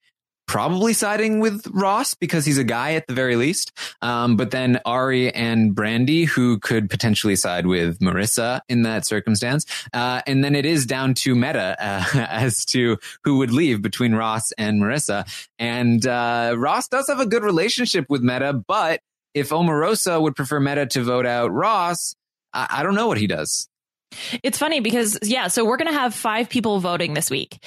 [0.53, 3.75] probably siding with Ross because he's a guy at the very least.
[4.03, 9.65] Um, but then Ari and Brandi, who could potentially side with Marissa in that circumstance.
[9.93, 14.13] Uh, and then it is down to Metta uh, as to who would leave between
[14.13, 15.25] Ross and Marissa.
[15.57, 19.01] And uh, Ross does have a good relationship with Metta, but
[19.33, 22.13] if Omarosa would prefer Metta to vote out Ross,
[22.53, 23.67] I, I don't know what he does.
[24.43, 27.57] It's funny because, yeah, so we're going to have five people voting this week.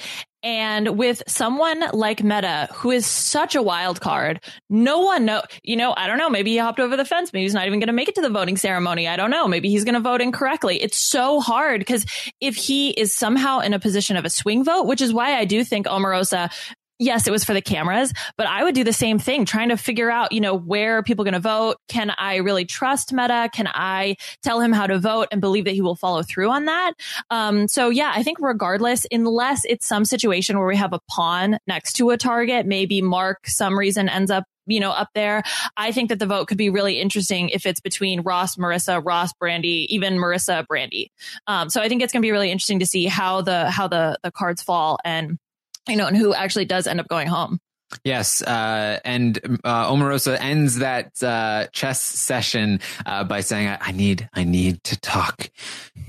[0.43, 5.75] And with someone like Metta, who is such a wild card, no one know, you
[5.75, 6.29] know, I don't know.
[6.29, 7.33] Maybe he hopped over the fence.
[7.33, 9.07] Maybe he's not even going to make it to the voting ceremony.
[9.07, 9.47] I don't know.
[9.47, 10.81] Maybe he's going to vote incorrectly.
[10.81, 12.05] It's so hard because
[12.39, 15.45] if he is somehow in a position of a swing vote, which is why I
[15.45, 16.51] do think Omarosa
[16.99, 19.77] yes, it was for the cameras, but I would do the same thing, trying to
[19.77, 21.77] figure out, you know, where people going to vote.
[21.87, 23.49] Can I really trust Metta?
[23.53, 26.65] Can I tell him how to vote and believe that he will follow through on
[26.65, 26.93] that?
[27.29, 31.59] Um, so yeah, I think regardless, unless it's some situation where we have a pawn
[31.67, 35.43] next to a target, maybe Mark some reason ends up you know, up there.
[35.77, 39.31] I think that the vote could be really interesting if it's between Ross, Marissa, Ross,
[39.41, 41.07] Brandi, even Marissa, Brandi.
[41.47, 43.87] Um, so I think it's going to be really interesting to see how the how
[43.87, 45.39] the the cards fall and
[45.87, 47.59] you know, and who actually does end up going home.
[48.03, 53.91] Yes, uh, and uh, Omarosa ends that uh, chess session uh, by saying, I, "I
[53.93, 55.49] need, I need to talk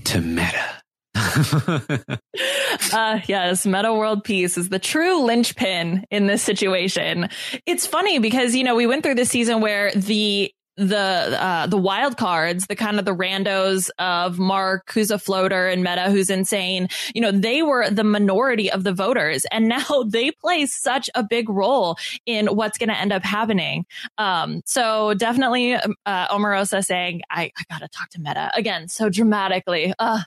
[0.04, 0.82] to Metta."
[2.92, 7.28] uh, yes, Metta World Peace is the true linchpin in this situation.
[7.66, 10.96] It's funny because, you know, we went through this season where the the
[11.42, 15.82] uh, the wild cards, the kind of the randos of Mark, who's a floater, and
[15.82, 16.88] Metta, who's insane.
[17.14, 21.24] You know, they were the minority of the voters, and now they play such a
[21.24, 23.86] big role in what's going to end up happening.
[24.18, 29.08] Um, so definitely, uh, Omarosa saying, "I, I got to talk to Metta again," so
[29.08, 29.92] dramatically.
[29.98, 30.20] Uh,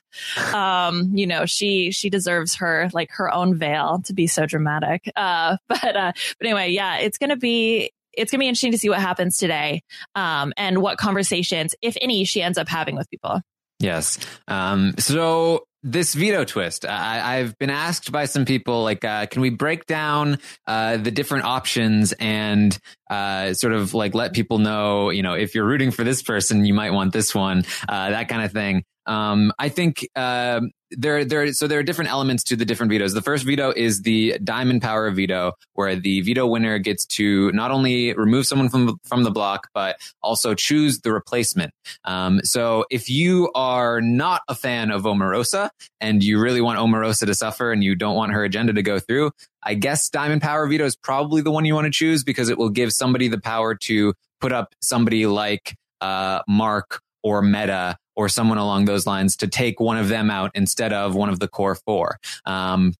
[0.52, 5.10] um, you know, she she deserves her like her own veil to be so dramatic.
[5.16, 8.72] Uh, but uh, but anyway, yeah, it's going to be it's going to be interesting
[8.72, 9.82] to see what happens today
[10.14, 13.40] um, and what conversations, if any, she ends up having with people.
[13.78, 14.18] Yes.
[14.46, 19.42] Um, so this veto twist, I, have been asked by some people, like, uh, can
[19.42, 22.78] we break down uh, the different options and
[23.12, 26.64] uh, sort of like let people know, you know, if you're rooting for this person,
[26.64, 28.84] you might want this one, uh, that kind of thing.
[29.04, 33.12] Um, I think um, there, there, so there are different elements to the different vetoes.
[33.12, 37.70] The first veto is the diamond power veto, where the veto winner gets to not
[37.70, 41.72] only remove someone from from the block, but also choose the replacement.
[42.04, 45.70] Um, so if you are not a fan of Omarosa
[46.00, 49.00] and you really want Omarosa to suffer and you don't want her agenda to go
[49.00, 52.48] through, I guess diamond power veto is probably the one you want to choose because
[52.48, 57.96] it will give somebody the power to put up somebody like uh, Mark or Metta
[58.16, 61.38] or someone along those lines to take one of them out instead of one of
[61.38, 62.18] the core four.
[62.44, 62.94] Um,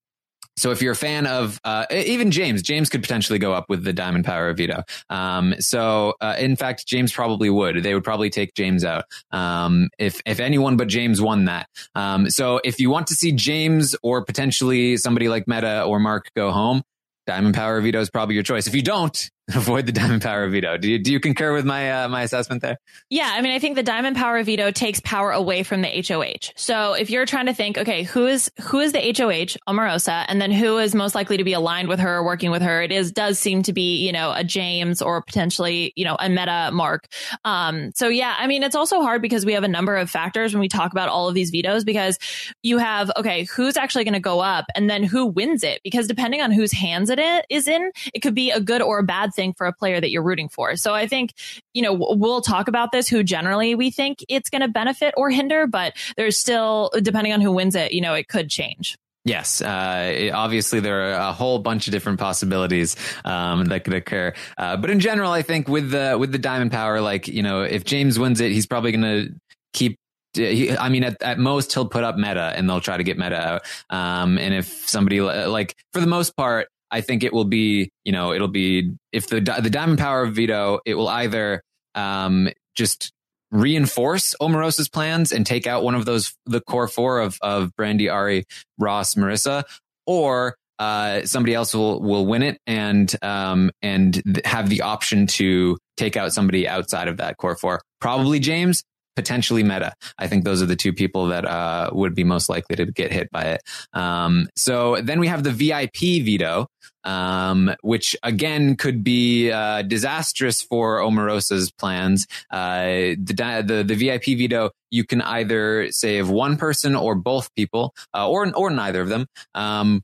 [0.56, 3.84] so if you're a fan of uh, even James, James could potentially go up with
[3.84, 4.82] the Diamond Power veto.
[5.08, 7.82] Um, so uh, in fact, James probably would.
[7.82, 11.68] They would probably take James out um, if if anyone but James won that.
[11.94, 16.30] Um, so if you want to see James or potentially somebody like Metta or Mark
[16.36, 16.82] go home,
[17.26, 18.66] Diamond Power of veto is probably your choice.
[18.66, 20.76] If you don't, avoid the diamond power veto.
[20.78, 22.78] Do you do you concur with my uh, my assessment there?
[23.10, 26.52] Yeah, I mean, I think the diamond power veto takes power away from the HOH.
[26.56, 30.40] So if you're trying to think, okay, who is who is the HOH, Omarosa, and
[30.40, 32.92] then who is most likely to be aligned with her or working with her, it
[32.92, 36.70] is does seem to be you know a James or potentially you know a Metta
[36.72, 37.08] Mark.
[37.44, 40.54] Um, so yeah, I mean, it's also hard because we have a number of factors
[40.54, 42.18] when we talk about all of these vetoes because
[42.62, 46.06] you have okay, who's actually going to go up, and then who wins it because
[46.06, 49.34] depending on whose hands it is in, it could be a good or a bad
[49.34, 50.76] thing for a player that you're rooting for.
[50.76, 51.34] So I think,
[51.74, 55.30] you know, we'll talk about this, who generally we think it's going to benefit or
[55.30, 58.96] hinder, but there's still, depending on who wins it, you know, it could change.
[59.24, 64.32] Yes, uh, obviously there are a whole bunch of different possibilities um, that could occur.
[64.58, 67.62] Uh, but in general, I think with the with the diamond power, like you know,
[67.62, 69.34] if James wins it, he's probably going to
[69.72, 69.96] keep
[70.36, 73.36] I mean, at, at most he'll put up Metta and they'll try to get Metta
[73.36, 73.62] out.
[73.90, 78.12] Um, and if somebody like, for the most part, I think it will be, you
[78.12, 81.62] know, it'll be if the the diamond power of veto, it will either
[81.94, 83.12] um, just
[83.50, 88.12] reinforce Omarosa's plans and take out one of those the core four of of Brandi,
[88.12, 88.44] Ari,
[88.78, 89.64] Ross, Marissa,
[90.06, 95.26] or uh, somebody else will will win it and um, and th- have the option
[95.28, 97.80] to take out somebody outside of that core four.
[98.00, 98.82] Probably James,
[99.16, 99.94] potentially Metta.
[100.18, 103.12] I think those are the two people that uh, would be most likely to get
[103.12, 103.62] hit by it.
[103.92, 106.66] Um, so then we have the VIP veto,
[107.04, 112.26] um, which again could be uh, disastrous for Omarosa's plans.
[112.50, 117.94] Uh, the, the, the VIP veto, you can either save one person or both people,
[118.14, 119.26] uh, or or neither of them.
[119.54, 120.02] Um,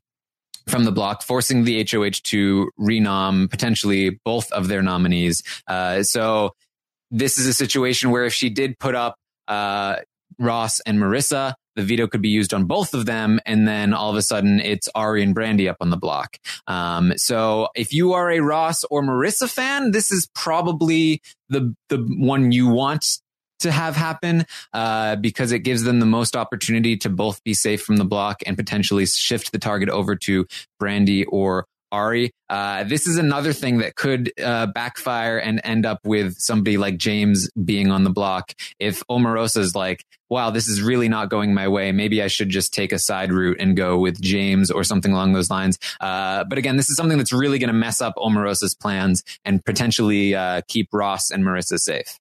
[0.67, 5.41] from the block, forcing the HOH to renom potentially both of their nominees.
[5.67, 6.53] Uh, so
[7.11, 9.15] this is a situation where if she did put up
[9.47, 9.97] uh,
[10.37, 14.09] Ross and Marissa, the veto could be used on both of them, and then all
[14.09, 16.37] of a sudden it's Ari and Brandi up on the block.
[16.67, 21.97] Um, so if you are a Ross or Marissa fan, this is probably the the
[22.17, 23.19] one you want
[23.59, 27.81] to have happen uh, because it gives them the most opportunity to both be safe
[27.81, 30.45] from the block and potentially shift the target over to
[30.81, 32.31] Brandi or Ari.
[32.49, 36.97] Uh, this is another thing that could uh, backfire and end up with somebody like
[36.97, 38.53] James being on the block.
[38.79, 41.91] If Omarosa is like, wow, this is really not going my way.
[41.91, 45.33] Maybe I should just take a side route and go with James or something along
[45.33, 45.79] those lines.
[45.99, 49.63] Uh, but again, this is something that's really going to mess up Omarosa's plans and
[49.65, 52.19] potentially uh, keep Ross and Marissa safe.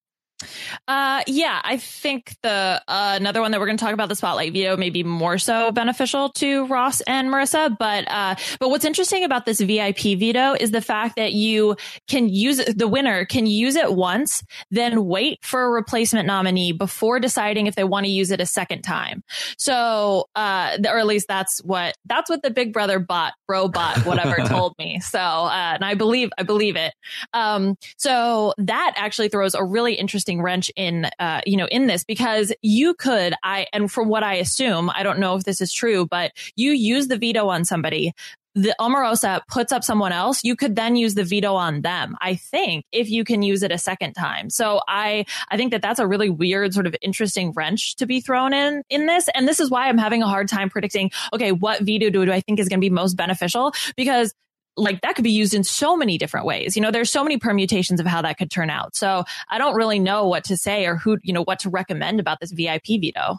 [0.86, 4.14] Uh, yeah, I think the uh, another one that we're going to talk about the
[4.14, 7.76] spotlight veto may be more so beneficial to Ross and Marissa.
[7.76, 12.28] But uh, but what's interesting about this VIP veto is the fact that you can
[12.28, 17.18] use it, the winner can use it once, then wait for a replacement nominee before
[17.18, 19.24] deciding if they want to use it a second time.
[19.56, 24.06] So, uh, or at least that's what that's what the Big Brother bot, bro bot,
[24.06, 25.00] whatever told me.
[25.00, 26.94] So, uh, and I believe I believe it.
[27.32, 31.86] Um, so that actually throws a really interesting interesting wrench in, uh, you know, in
[31.86, 35.60] this because you could, I, and from what I assume, I don't know if this
[35.60, 38.12] is true, but you use the veto on somebody
[38.54, 42.16] the Omarosa puts up someone else, you could then use the veto on them.
[42.20, 44.50] I think if you can use it a second time.
[44.50, 48.20] So I, I think that that's a really weird sort of interesting wrench to be
[48.20, 49.28] thrown in, in this.
[49.32, 52.32] And this is why I'm having a hard time predicting, okay, what veto do, do
[52.32, 53.74] I think is going to be most beneficial?
[53.96, 54.34] Because
[54.78, 56.76] like that could be used in so many different ways.
[56.76, 58.96] You know, there's so many permutations of how that could turn out.
[58.96, 62.20] So I don't really know what to say or who, you know, what to recommend
[62.20, 63.38] about this VIP veto.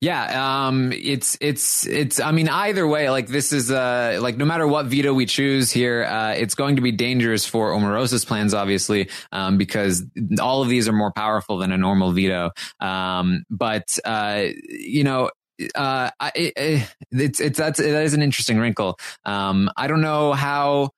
[0.00, 2.18] Yeah, um, it's it's it's.
[2.18, 5.70] I mean, either way, like this is uh, like no matter what veto we choose
[5.70, 10.04] here, uh, it's going to be dangerous for Omarosa's plans, obviously, um, because
[10.40, 12.50] all of these are more powerful than a normal veto.
[12.80, 15.30] Um, but uh, you know,
[15.74, 18.98] uh, I, it, it's it's that's that is an interesting wrinkle.
[19.24, 20.90] Um, I don't know how.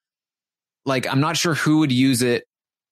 [0.86, 2.44] Like, I'm not sure who would use it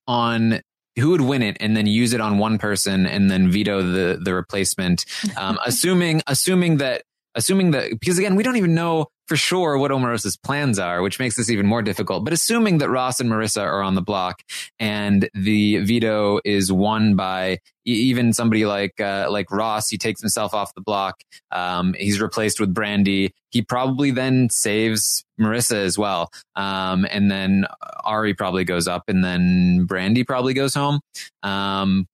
[0.06, 0.62] on
[0.98, 4.18] who would win it and then use it on one person and then veto the
[4.22, 5.04] the replacement.
[5.36, 7.02] Um, assuming assuming that
[7.34, 11.18] assuming that because again we don't even know for sure what Omarosa's plans are, which
[11.18, 12.24] makes this even more difficult.
[12.24, 14.42] But assuming that Ross and Marissa are on the block
[14.78, 20.54] and the veto is won by even somebody like uh, like Ross, he takes himself
[20.54, 21.22] off the block.
[21.50, 23.30] Um, he's replaced with Brandi.
[23.50, 26.30] He probably then saves Marissa as well.
[26.54, 27.66] Um, and then
[28.04, 31.00] Ari probably goes up, and then Brandi probably goes home.
[31.42, 32.06] Um,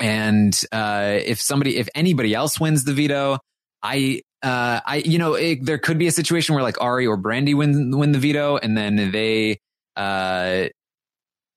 [0.00, 3.38] and uh, if somebody, if anybody else wins the veto,
[3.82, 7.18] I uh, I, you know, it, there could be a situation where like Ari or
[7.18, 9.60] Brandi win win the veto, and then they
[9.96, 10.68] uh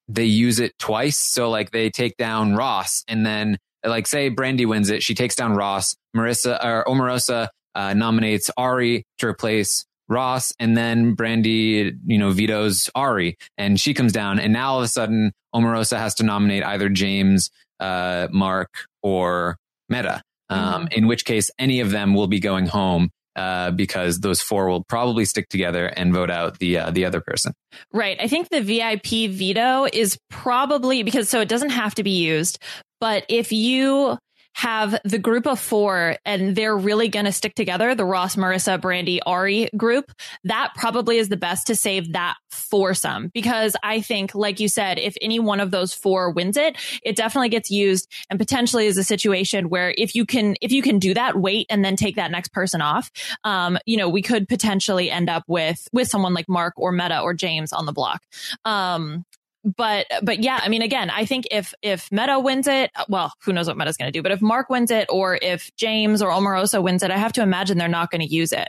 [0.08, 1.18] they use it twice.
[1.18, 5.34] So like they take down Ross, and then like say Brandi wins it, she takes
[5.34, 5.96] down Ross.
[6.14, 12.90] Marissa or Omarosa uh, nominates Ari to replace Ross, and then Brandi, you know, vetoes
[12.94, 16.62] Ari, and she comes down, and now all of a sudden Omarosa has to nominate
[16.62, 18.70] either James, uh, Mark,
[19.02, 19.56] or
[19.88, 20.22] Metta.
[20.54, 24.68] Um, in which case, any of them will be going home uh, because those four
[24.68, 27.52] will probably stick together and vote out the uh, the other person.
[27.92, 28.16] Right.
[28.20, 32.58] I think the VIP veto is probably because so it doesn't have to be used,
[33.00, 34.18] but if you
[34.54, 38.78] have the group of four and they're really going to stick together, the Ross, Marissa,
[38.78, 40.12] Brandi, Ari group,
[40.44, 43.30] that probably is the best to save that foursome.
[43.34, 47.16] Because I think, like you said, if any one of those four wins it, it
[47.16, 51.00] definitely gets used and potentially is a situation where if you can, if you can
[51.00, 53.10] do that, wait and then take that next person off,
[53.42, 57.20] um, you know, we could potentially end up with, with someone like Mark or Metta
[57.20, 58.22] or James on the block.
[58.64, 59.24] Um,
[59.64, 63.52] but but yeah, I mean, again, I think if if Metta wins it, well, who
[63.52, 64.22] knows what Metta's going to do?
[64.22, 67.42] But if Mark wins it, or if James or Omarosa wins it, I have to
[67.42, 68.68] imagine they're not going to use it.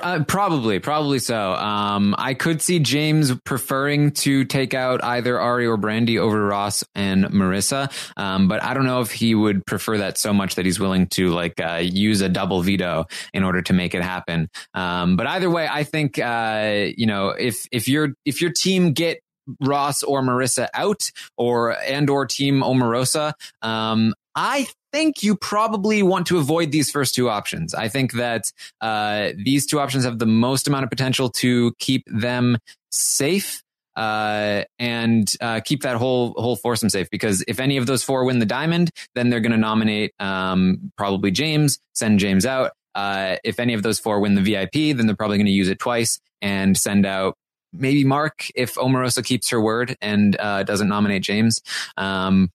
[0.00, 1.52] Uh, probably, probably so.
[1.52, 6.82] Um, I could see James preferring to take out either Ari or Brandi over Ross
[6.94, 10.64] and Marissa, um, but I don't know if he would prefer that so much that
[10.64, 14.48] he's willing to like uh, use a double veto in order to make it happen.
[14.72, 18.94] Um, but either way, I think uh, you know if if your if your team
[18.94, 19.20] get
[19.60, 23.32] Ross or Marissa out or and or team Omarosa.
[23.62, 27.74] Um, I think you probably want to avoid these first two options.
[27.74, 32.04] I think that uh, these two options have the most amount of potential to keep
[32.06, 32.58] them
[32.90, 33.62] safe
[33.96, 37.10] uh, and uh, keep that whole whole foursome safe.
[37.10, 40.92] Because if any of those four win the diamond, then they're going to nominate um,
[40.96, 42.72] probably James, send James out.
[42.94, 45.68] Uh, if any of those four win the VIP, then they're probably going to use
[45.68, 47.36] it twice and send out
[47.72, 51.60] maybe Mark if Omarosa keeps her word and uh, doesn't nominate James.
[51.96, 52.50] Um,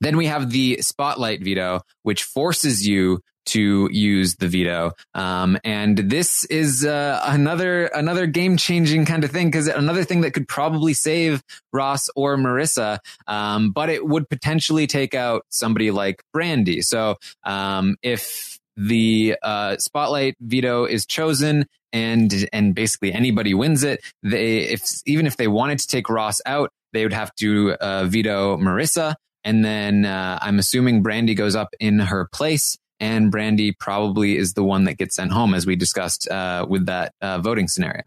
[0.00, 4.92] then we have the spotlight veto, which forces you to use the veto.
[5.14, 10.20] Um, and this is uh, another another game changing kind of thing because another thing
[10.20, 11.42] that could probably save
[11.72, 16.82] Ross or Marissa, um, but it would potentially take out somebody like Brandi.
[16.84, 24.00] So um, if the uh, spotlight veto is chosen and and basically anybody wins it.
[24.22, 28.04] They if even if they wanted to take ross out they would have to uh,
[28.06, 29.14] veto Marissa,
[29.44, 34.54] and then uh, i'm assuming brandi goes up in her place and brandi probably is
[34.54, 38.02] the one that gets sent home as we discussed uh, with that uh, voting scenario.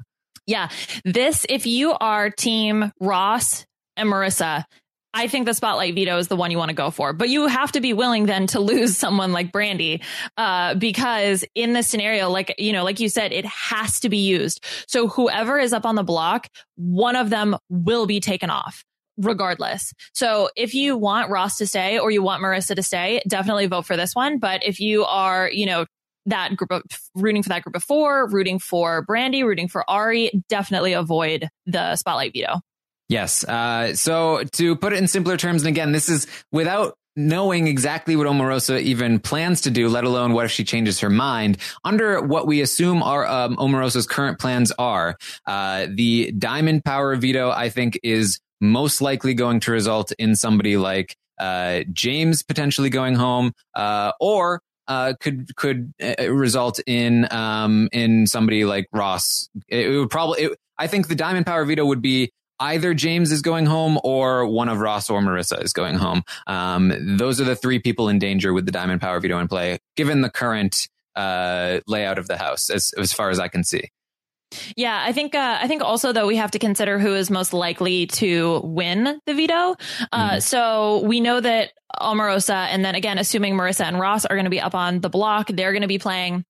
[0.45, 0.69] Yeah.
[1.05, 3.65] This if you are team ross
[3.95, 4.65] and Marissa
[5.13, 7.47] I think the spotlight veto is the one you want to go for, but you
[7.47, 10.01] have to be willing then to lose someone like Brandi,
[10.37, 14.17] uh, because in this scenario, like, you know, like you said, it has to be
[14.17, 14.63] used.
[14.87, 18.83] So whoever is up on the block, one of them will be taken off
[19.17, 19.93] regardless.
[20.13, 23.85] So if you want Ross to stay or you want Marissa to stay, definitely vote
[23.85, 24.39] for this one.
[24.39, 25.85] But if you are, you know,
[26.27, 26.83] that group of
[27.15, 31.95] rooting for that group of four, rooting for Brandi, rooting for Ari, definitely avoid the
[31.95, 32.61] spotlight veto.
[33.11, 33.43] Yes.
[33.43, 38.15] Uh, so to put it in simpler terms, and again, this is without knowing exactly
[38.15, 41.57] what Omarosa even plans to do, let alone what if she changes her mind.
[41.83, 47.51] Under what we assume are um, Omarosa's current plans are, uh, the diamond power veto,
[47.51, 53.15] I think, is most likely going to result in somebody like uh, James potentially going
[53.15, 59.49] home, uh, or uh, could could uh, result in um, in somebody like Ross.
[59.67, 60.43] It, it would probably.
[60.43, 62.31] It, I think the diamond power veto would be
[62.61, 66.23] either James is going home or one of Ross or Marissa is going home.
[66.47, 69.79] Um, those are the three people in danger with the Diamond Power veto in play,
[69.95, 73.89] given the current uh, layout of the house, as as far as I can see.
[74.75, 77.53] Yeah, I think uh, I think also though we have to consider who is most
[77.53, 79.75] likely to win the veto.
[80.11, 80.41] Uh, mm.
[80.41, 84.51] So we know that Omarosa, and then again, assuming Marissa and Ross are going to
[84.51, 86.45] be up on the block, they're going to be playing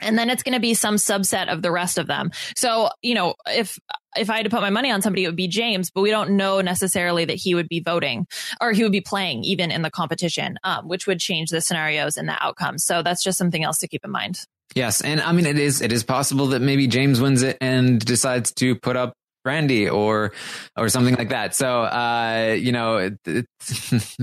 [0.00, 2.30] and then it's going to be some subset of the rest of them.
[2.56, 3.78] So, you know, if
[4.16, 6.10] if I had to put my money on somebody, it would be James, but we
[6.10, 8.26] don't know necessarily that he would be voting
[8.60, 12.16] or he would be playing even in the competition, um, which would change the scenarios
[12.16, 12.84] and the outcomes.
[12.84, 14.44] So that's just something else to keep in mind.
[14.74, 17.98] Yes, and I mean it is it is possible that maybe James wins it and
[17.98, 20.32] decides to put up Brandi or
[20.76, 21.54] or something like that.
[21.54, 23.46] So uh, you know, it, it,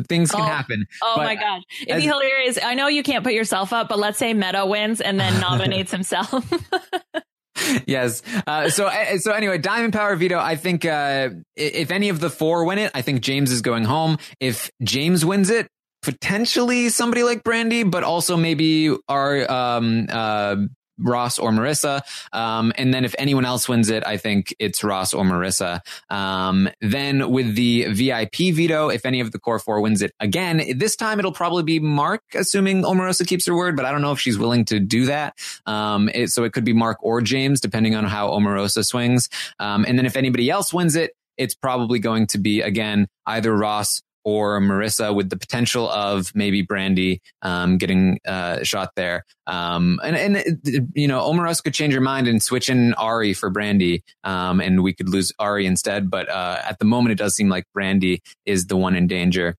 [0.08, 0.86] things can oh, happen.
[1.04, 2.60] Oh but my god, it'd as, be hilarious.
[2.64, 5.92] I know you can't put yourself up, but let's say Metta wins and then nominates
[5.92, 6.32] himself.
[7.88, 8.22] yes.
[8.46, 10.40] Uh, so uh, so anyway, Diamond Power Veto.
[10.40, 13.84] I think uh, if any of the four win it, I think James is going
[13.84, 14.18] home.
[14.40, 15.68] If James wins it,
[16.02, 20.56] potentially somebody like Brandi, but also maybe our um, uh,
[21.00, 22.02] Ross or Marissa.
[22.34, 25.82] Um, and then if anyone else wins it, I think it's Ross or Marissa.
[26.10, 30.78] Um, then with the VIP veto, if any of the core four wins it again,
[30.78, 34.12] this time it'll probably be Mark, assuming Omarosa keeps her word, but I don't know
[34.12, 35.38] if she's willing to do that.
[35.66, 39.30] Um, it, so it could be Mark or James, depending on how Omarosa swings.
[39.60, 43.56] Um, and then if anybody else wins it, it's probably going to be again either
[43.56, 49.24] Ross or Marissa with the potential of maybe Brandi um, getting uh, shot there.
[49.48, 53.50] Um, and, and, you know, Omarosa could change her mind and switch in Ari for
[53.50, 56.12] Brandi, um, and we could lose Ari instead.
[56.12, 59.56] But uh, at the moment, it does seem like Brandi is the one in danger.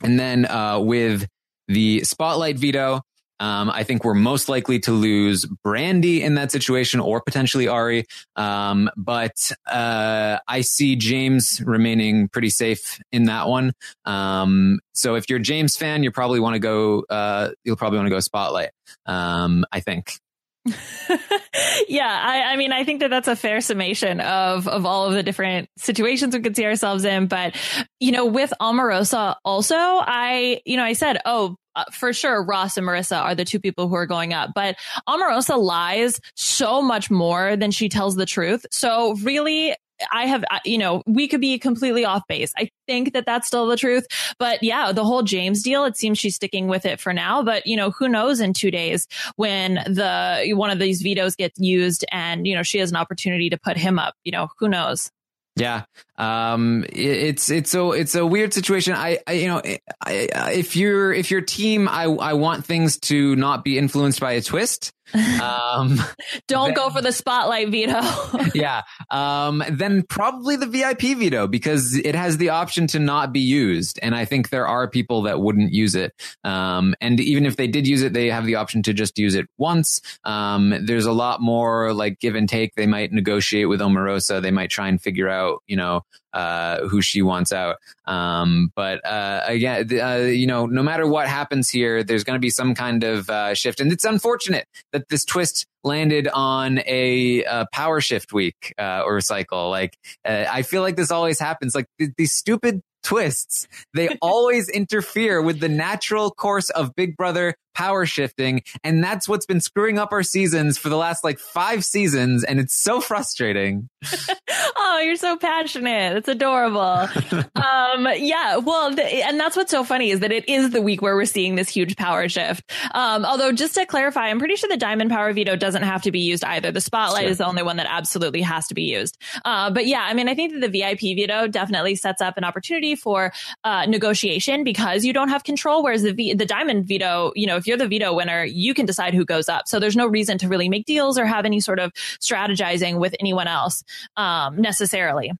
[0.00, 1.26] And then uh, with
[1.66, 3.02] the spotlight veto,
[3.40, 8.06] um, I think we're most likely to lose Brandi in that situation or potentially Ari.
[8.36, 13.72] Um, but uh, I see James remaining pretty safe in that one.
[14.04, 17.04] Um, so if you're a James fan, you probably want to go.
[17.08, 18.70] Uh, you'll probably want to go Spotlight.
[19.06, 20.18] Um, I think.
[21.88, 25.14] yeah, I, I, mean, I think that that's a fair summation of of all of
[25.14, 27.26] the different situations we could see ourselves in.
[27.26, 27.54] But
[28.00, 32.76] you know, with Omarosa, also, I you know, I said, oh, Uh, for sure, Ross
[32.76, 34.50] and Marissa are the two people who are going up.
[34.52, 34.76] But
[35.08, 38.66] Omarosa lies so much more than she tells the truth.
[38.72, 39.76] So really,
[40.12, 42.52] I have, uh, you know, we could be completely off base.
[42.56, 44.06] I think that that's still the truth.
[44.40, 47.44] But yeah, the whole James deal, it seems she's sticking with it for now.
[47.44, 49.06] But, you know, who knows in two days
[49.36, 53.50] when the one of these vetoes gets used and, you know, she has an opportunity
[53.50, 55.12] to put him up, you know, who knows?
[55.58, 55.84] Yeah,
[56.16, 58.94] um, it's it's a it's a weird situation.
[58.94, 59.60] I, I you know
[60.00, 64.32] I, if you're if your team, I I want things to not be influenced by
[64.32, 64.92] a twist.
[65.38, 66.00] Um,
[66.48, 68.00] Don't then, go for the spotlight veto.
[68.54, 68.82] yeah.
[69.10, 73.98] Um, then probably the VIP veto because it has the option to not be used.
[74.02, 76.12] And I think there are people that wouldn't use it.
[76.44, 79.34] Um, and even if they did use it, they have the option to just use
[79.34, 80.00] it once.
[80.24, 82.74] Um, there's a lot more like give and take.
[82.74, 84.42] They might negotiate with Omarosa.
[84.42, 86.02] They might try and figure out, you know,
[86.38, 87.78] uh, who she wants out.
[88.04, 92.40] Um, but uh, again, uh, you know, no matter what happens here, there's going to
[92.40, 97.42] be some kind of uh, shift, and it's unfortunate that this twist landed on a,
[97.42, 99.68] a power shift week uh, or cycle.
[99.68, 101.74] Like, uh, I feel like this always happens.
[101.74, 107.56] Like th- these stupid twists, they always interfere with the natural course of Big Brother
[107.78, 108.60] power shifting.
[108.82, 112.42] And that's what's been screwing up our seasons for the last like five seasons.
[112.42, 113.88] And it's so frustrating.
[114.76, 116.16] oh, you're so passionate.
[116.16, 116.80] It's adorable.
[117.54, 118.56] um, yeah.
[118.56, 121.24] Well, the, and that's what's so funny is that it is the week where we're
[121.24, 122.68] seeing this huge power shift.
[122.94, 126.10] Um, although just to clarify, I'm pretty sure the diamond power veto doesn't have to
[126.10, 126.72] be used either.
[126.72, 127.30] The spotlight sure.
[127.30, 129.18] is the only one that absolutely has to be used.
[129.44, 132.42] Uh, but yeah, I mean, I think that the VIP veto definitely sets up an
[132.42, 135.84] opportunity for uh, negotiation because you don't have control.
[135.84, 138.86] Whereas the v- the diamond veto, you know, if you're the veto winner, you can
[138.86, 139.68] decide who goes up.
[139.68, 143.14] So there's no reason to really make deals or have any sort of strategizing with
[143.20, 143.84] anyone else
[144.16, 145.30] um, necessarily.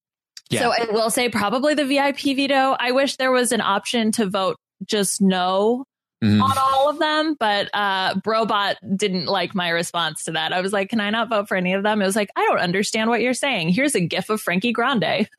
[0.51, 0.61] Yeah.
[0.61, 2.77] So I will say probably the VIP veto.
[2.79, 4.57] I wish there was an option to vote
[4.87, 5.85] just no
[6.23, 6.43] Mm.
[6.43, 10.53] on all of them, but uh Brobot didn't like my response to that.
[10.53, 12.45] I was like, "Can I not vote for any of them?" It was like, "I
[12.45, 13.69] don't understand what you're saying.
[13.69, 15.29] Here's a gif of Frankie Grande."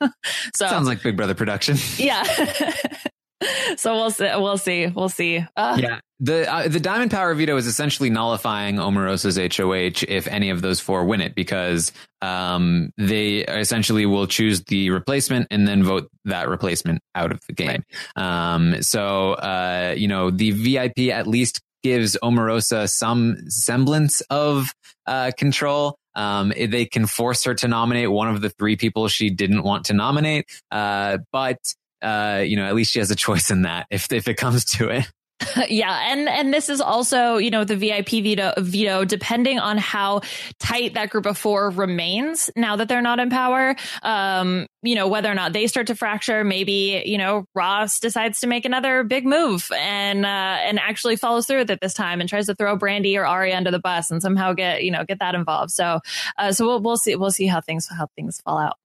[0.54, 1.76] so sounds like Big Brother production.
[1.98, 2.22] Yeah.
[3.76, 4.30] so we'll see.
[4.36, 4.86] We'll see.
[4.86, 5.44] We'll see.
[5.54, 6.00] Uh, yeah.
[6.20, 10.78] The uh, the Diamond Power veto is essentially nullifying Omarosa's HOH if any of those
[10.78, 16.50] four win it because um, they essentially will choose the replacement and then vote that
[16.50, 17.84] replacement out of the game.
[18.16, 18.54] Right.
[18.54, 24.74] Um, so uh, you know the VIP at least gives Omarosa some semblance of
[25.06, 25.96] uh, control.
[26.14, 29.86] Um, they can force her to nominate one of the three people she didn't want
[29.86, 31.56] to nominate, uh, but
[32.02, 34.66] uh, you know, at least she has a choice in that if if it comes
[34.66, 35.10] to it.
[35.68, 40.20] yeah, and and this is also you know the VIP veto veto depending on how
[40.58, 43.74] tight that group of four remains now that they're not in power.
[44.02, 48.40] Um, you know whether or not they start to fracture, maybe you know Ross decides
[48.40, 52.20] to make another big move and uh, and actually follows through with it this time
[52.20, 55.04] and tries to throw Brandi or Ari under the bus and somehow get you know
[55.04, 55.72] get that involved.
[55.72, 56.00] So
[56.38, 58.76] uh, so we'll we'll see we'll see how things how things fall out.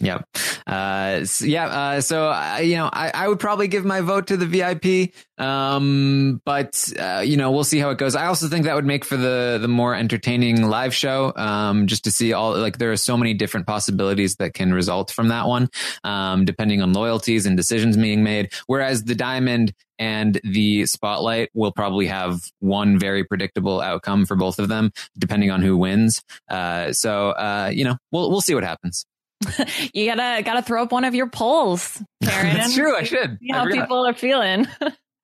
[0.00, 0.22] Yeah.
[0.66, 1.66] Uh, so yeah.
[1.66, 5.12] Uh, so, uh, you know, I, I would probably give my vote to the VIP.
[5.36, 8.14] Um, but, uh, you know, we'll see how it goes.
[8.14, 11.32] I also think that would make for the, the more entertaining live show.
[11.36, 15.10] Um, just to see all, like, there are so many different possibilities that can result
[15.10, 15.68] from that one.
[16.04, 18.52] Um, depending on loyalties and decisions being made.
[18.66, 24.58] Whereas the diamond and the spotlight will probably have one very predictable outcome for both
[24.58, 26.22] of them, depending on who wins.
[26.48, 29.04] Uh, so, uh, you know, we'll, we'll see what happens.
[29.94, 32.56] you gotta gotta throw up one of your polls, Karen.
[32.56, 32.96] That's true.
[32.96, 33.38] I should.
[33.40, 34.66] See how people are feeling.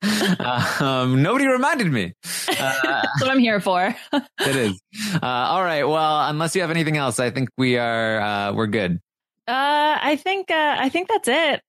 [0.40, 2.14] um, nobody reminded me.
[2.48, 3.94] Uh, That's what I'm here for.
[4.12, 4.80] it is.
[5.14, 5.84] Uh, all right.
[5.84, 9.00] Well, unless you have anything else, I think we are uh, we're good.
[9.48, 11.62] Uh, I think uh, I think that's it.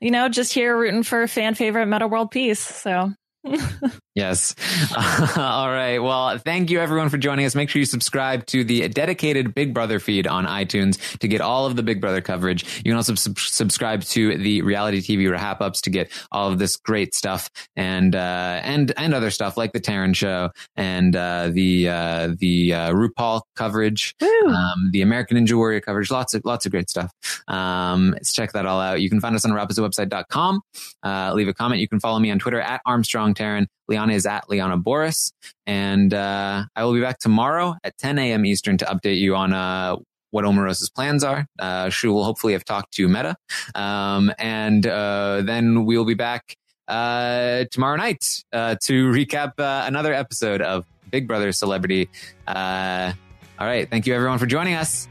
[0.00, 2.60] You know, just here rooting for fan favorite Metta World Peace.
[2.60, 3.12] So
[4.16, 4.56] Yes.
[5.36, 5.98] all right.
[5.98, 7.54] Well, thank you everyone for joining us.
[7.54, 11.64] Make sure you subscribe to the dedicated Big Brother feed on iTunes to get all
[11.64, 12.64] of the Big Brother coverage.
[12.78, 16.58] You can also sub- subscribe to the reality TV wrap ups to get all of
[16.58, 21.50] this great stuff and, uh, and, and other stuff like the Taryn show and, uh,
[21.52, 26.66] the, uh, the, uh, RuPaul coverage, um, the American Ninja Warrior coverage, lots of, lots
[26.66, 27.12] of great stuff.
[27.46, 29.00] Um, let's check that all out.
[29.00, 30.62] You can find us on robhasawebsite.com.
[31.04, 31.80] Uh, leave a comment.
[31.80, 33.66] You can follow me on Twitter at Armstrong Taryn.
[33.88, 35.32] Liana is at Liana Boras.
[35.66, 38.46] And uh, I will be back tomorrow at 10 a.m.
[38.46, 39.96] Eastern to update you on uh,
[40.30, 41.46] what Omarosa's plans are.
[41.58, 43.36] Uh, she will hopefully have talked to Metta.
[43.74, 46.56] Um, and uh, then we'll be back
[46.88, 52.08] uh, tomorrow night uh, to recap uh, another episode of Big Brother Celebrity.
[52.46, 53.12] Uh,
[53.58, 53.88] all right.
[53.88, 55.08] Thank you, everyone, for joining us.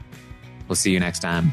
[0.68, 1.52] We'll see you next time.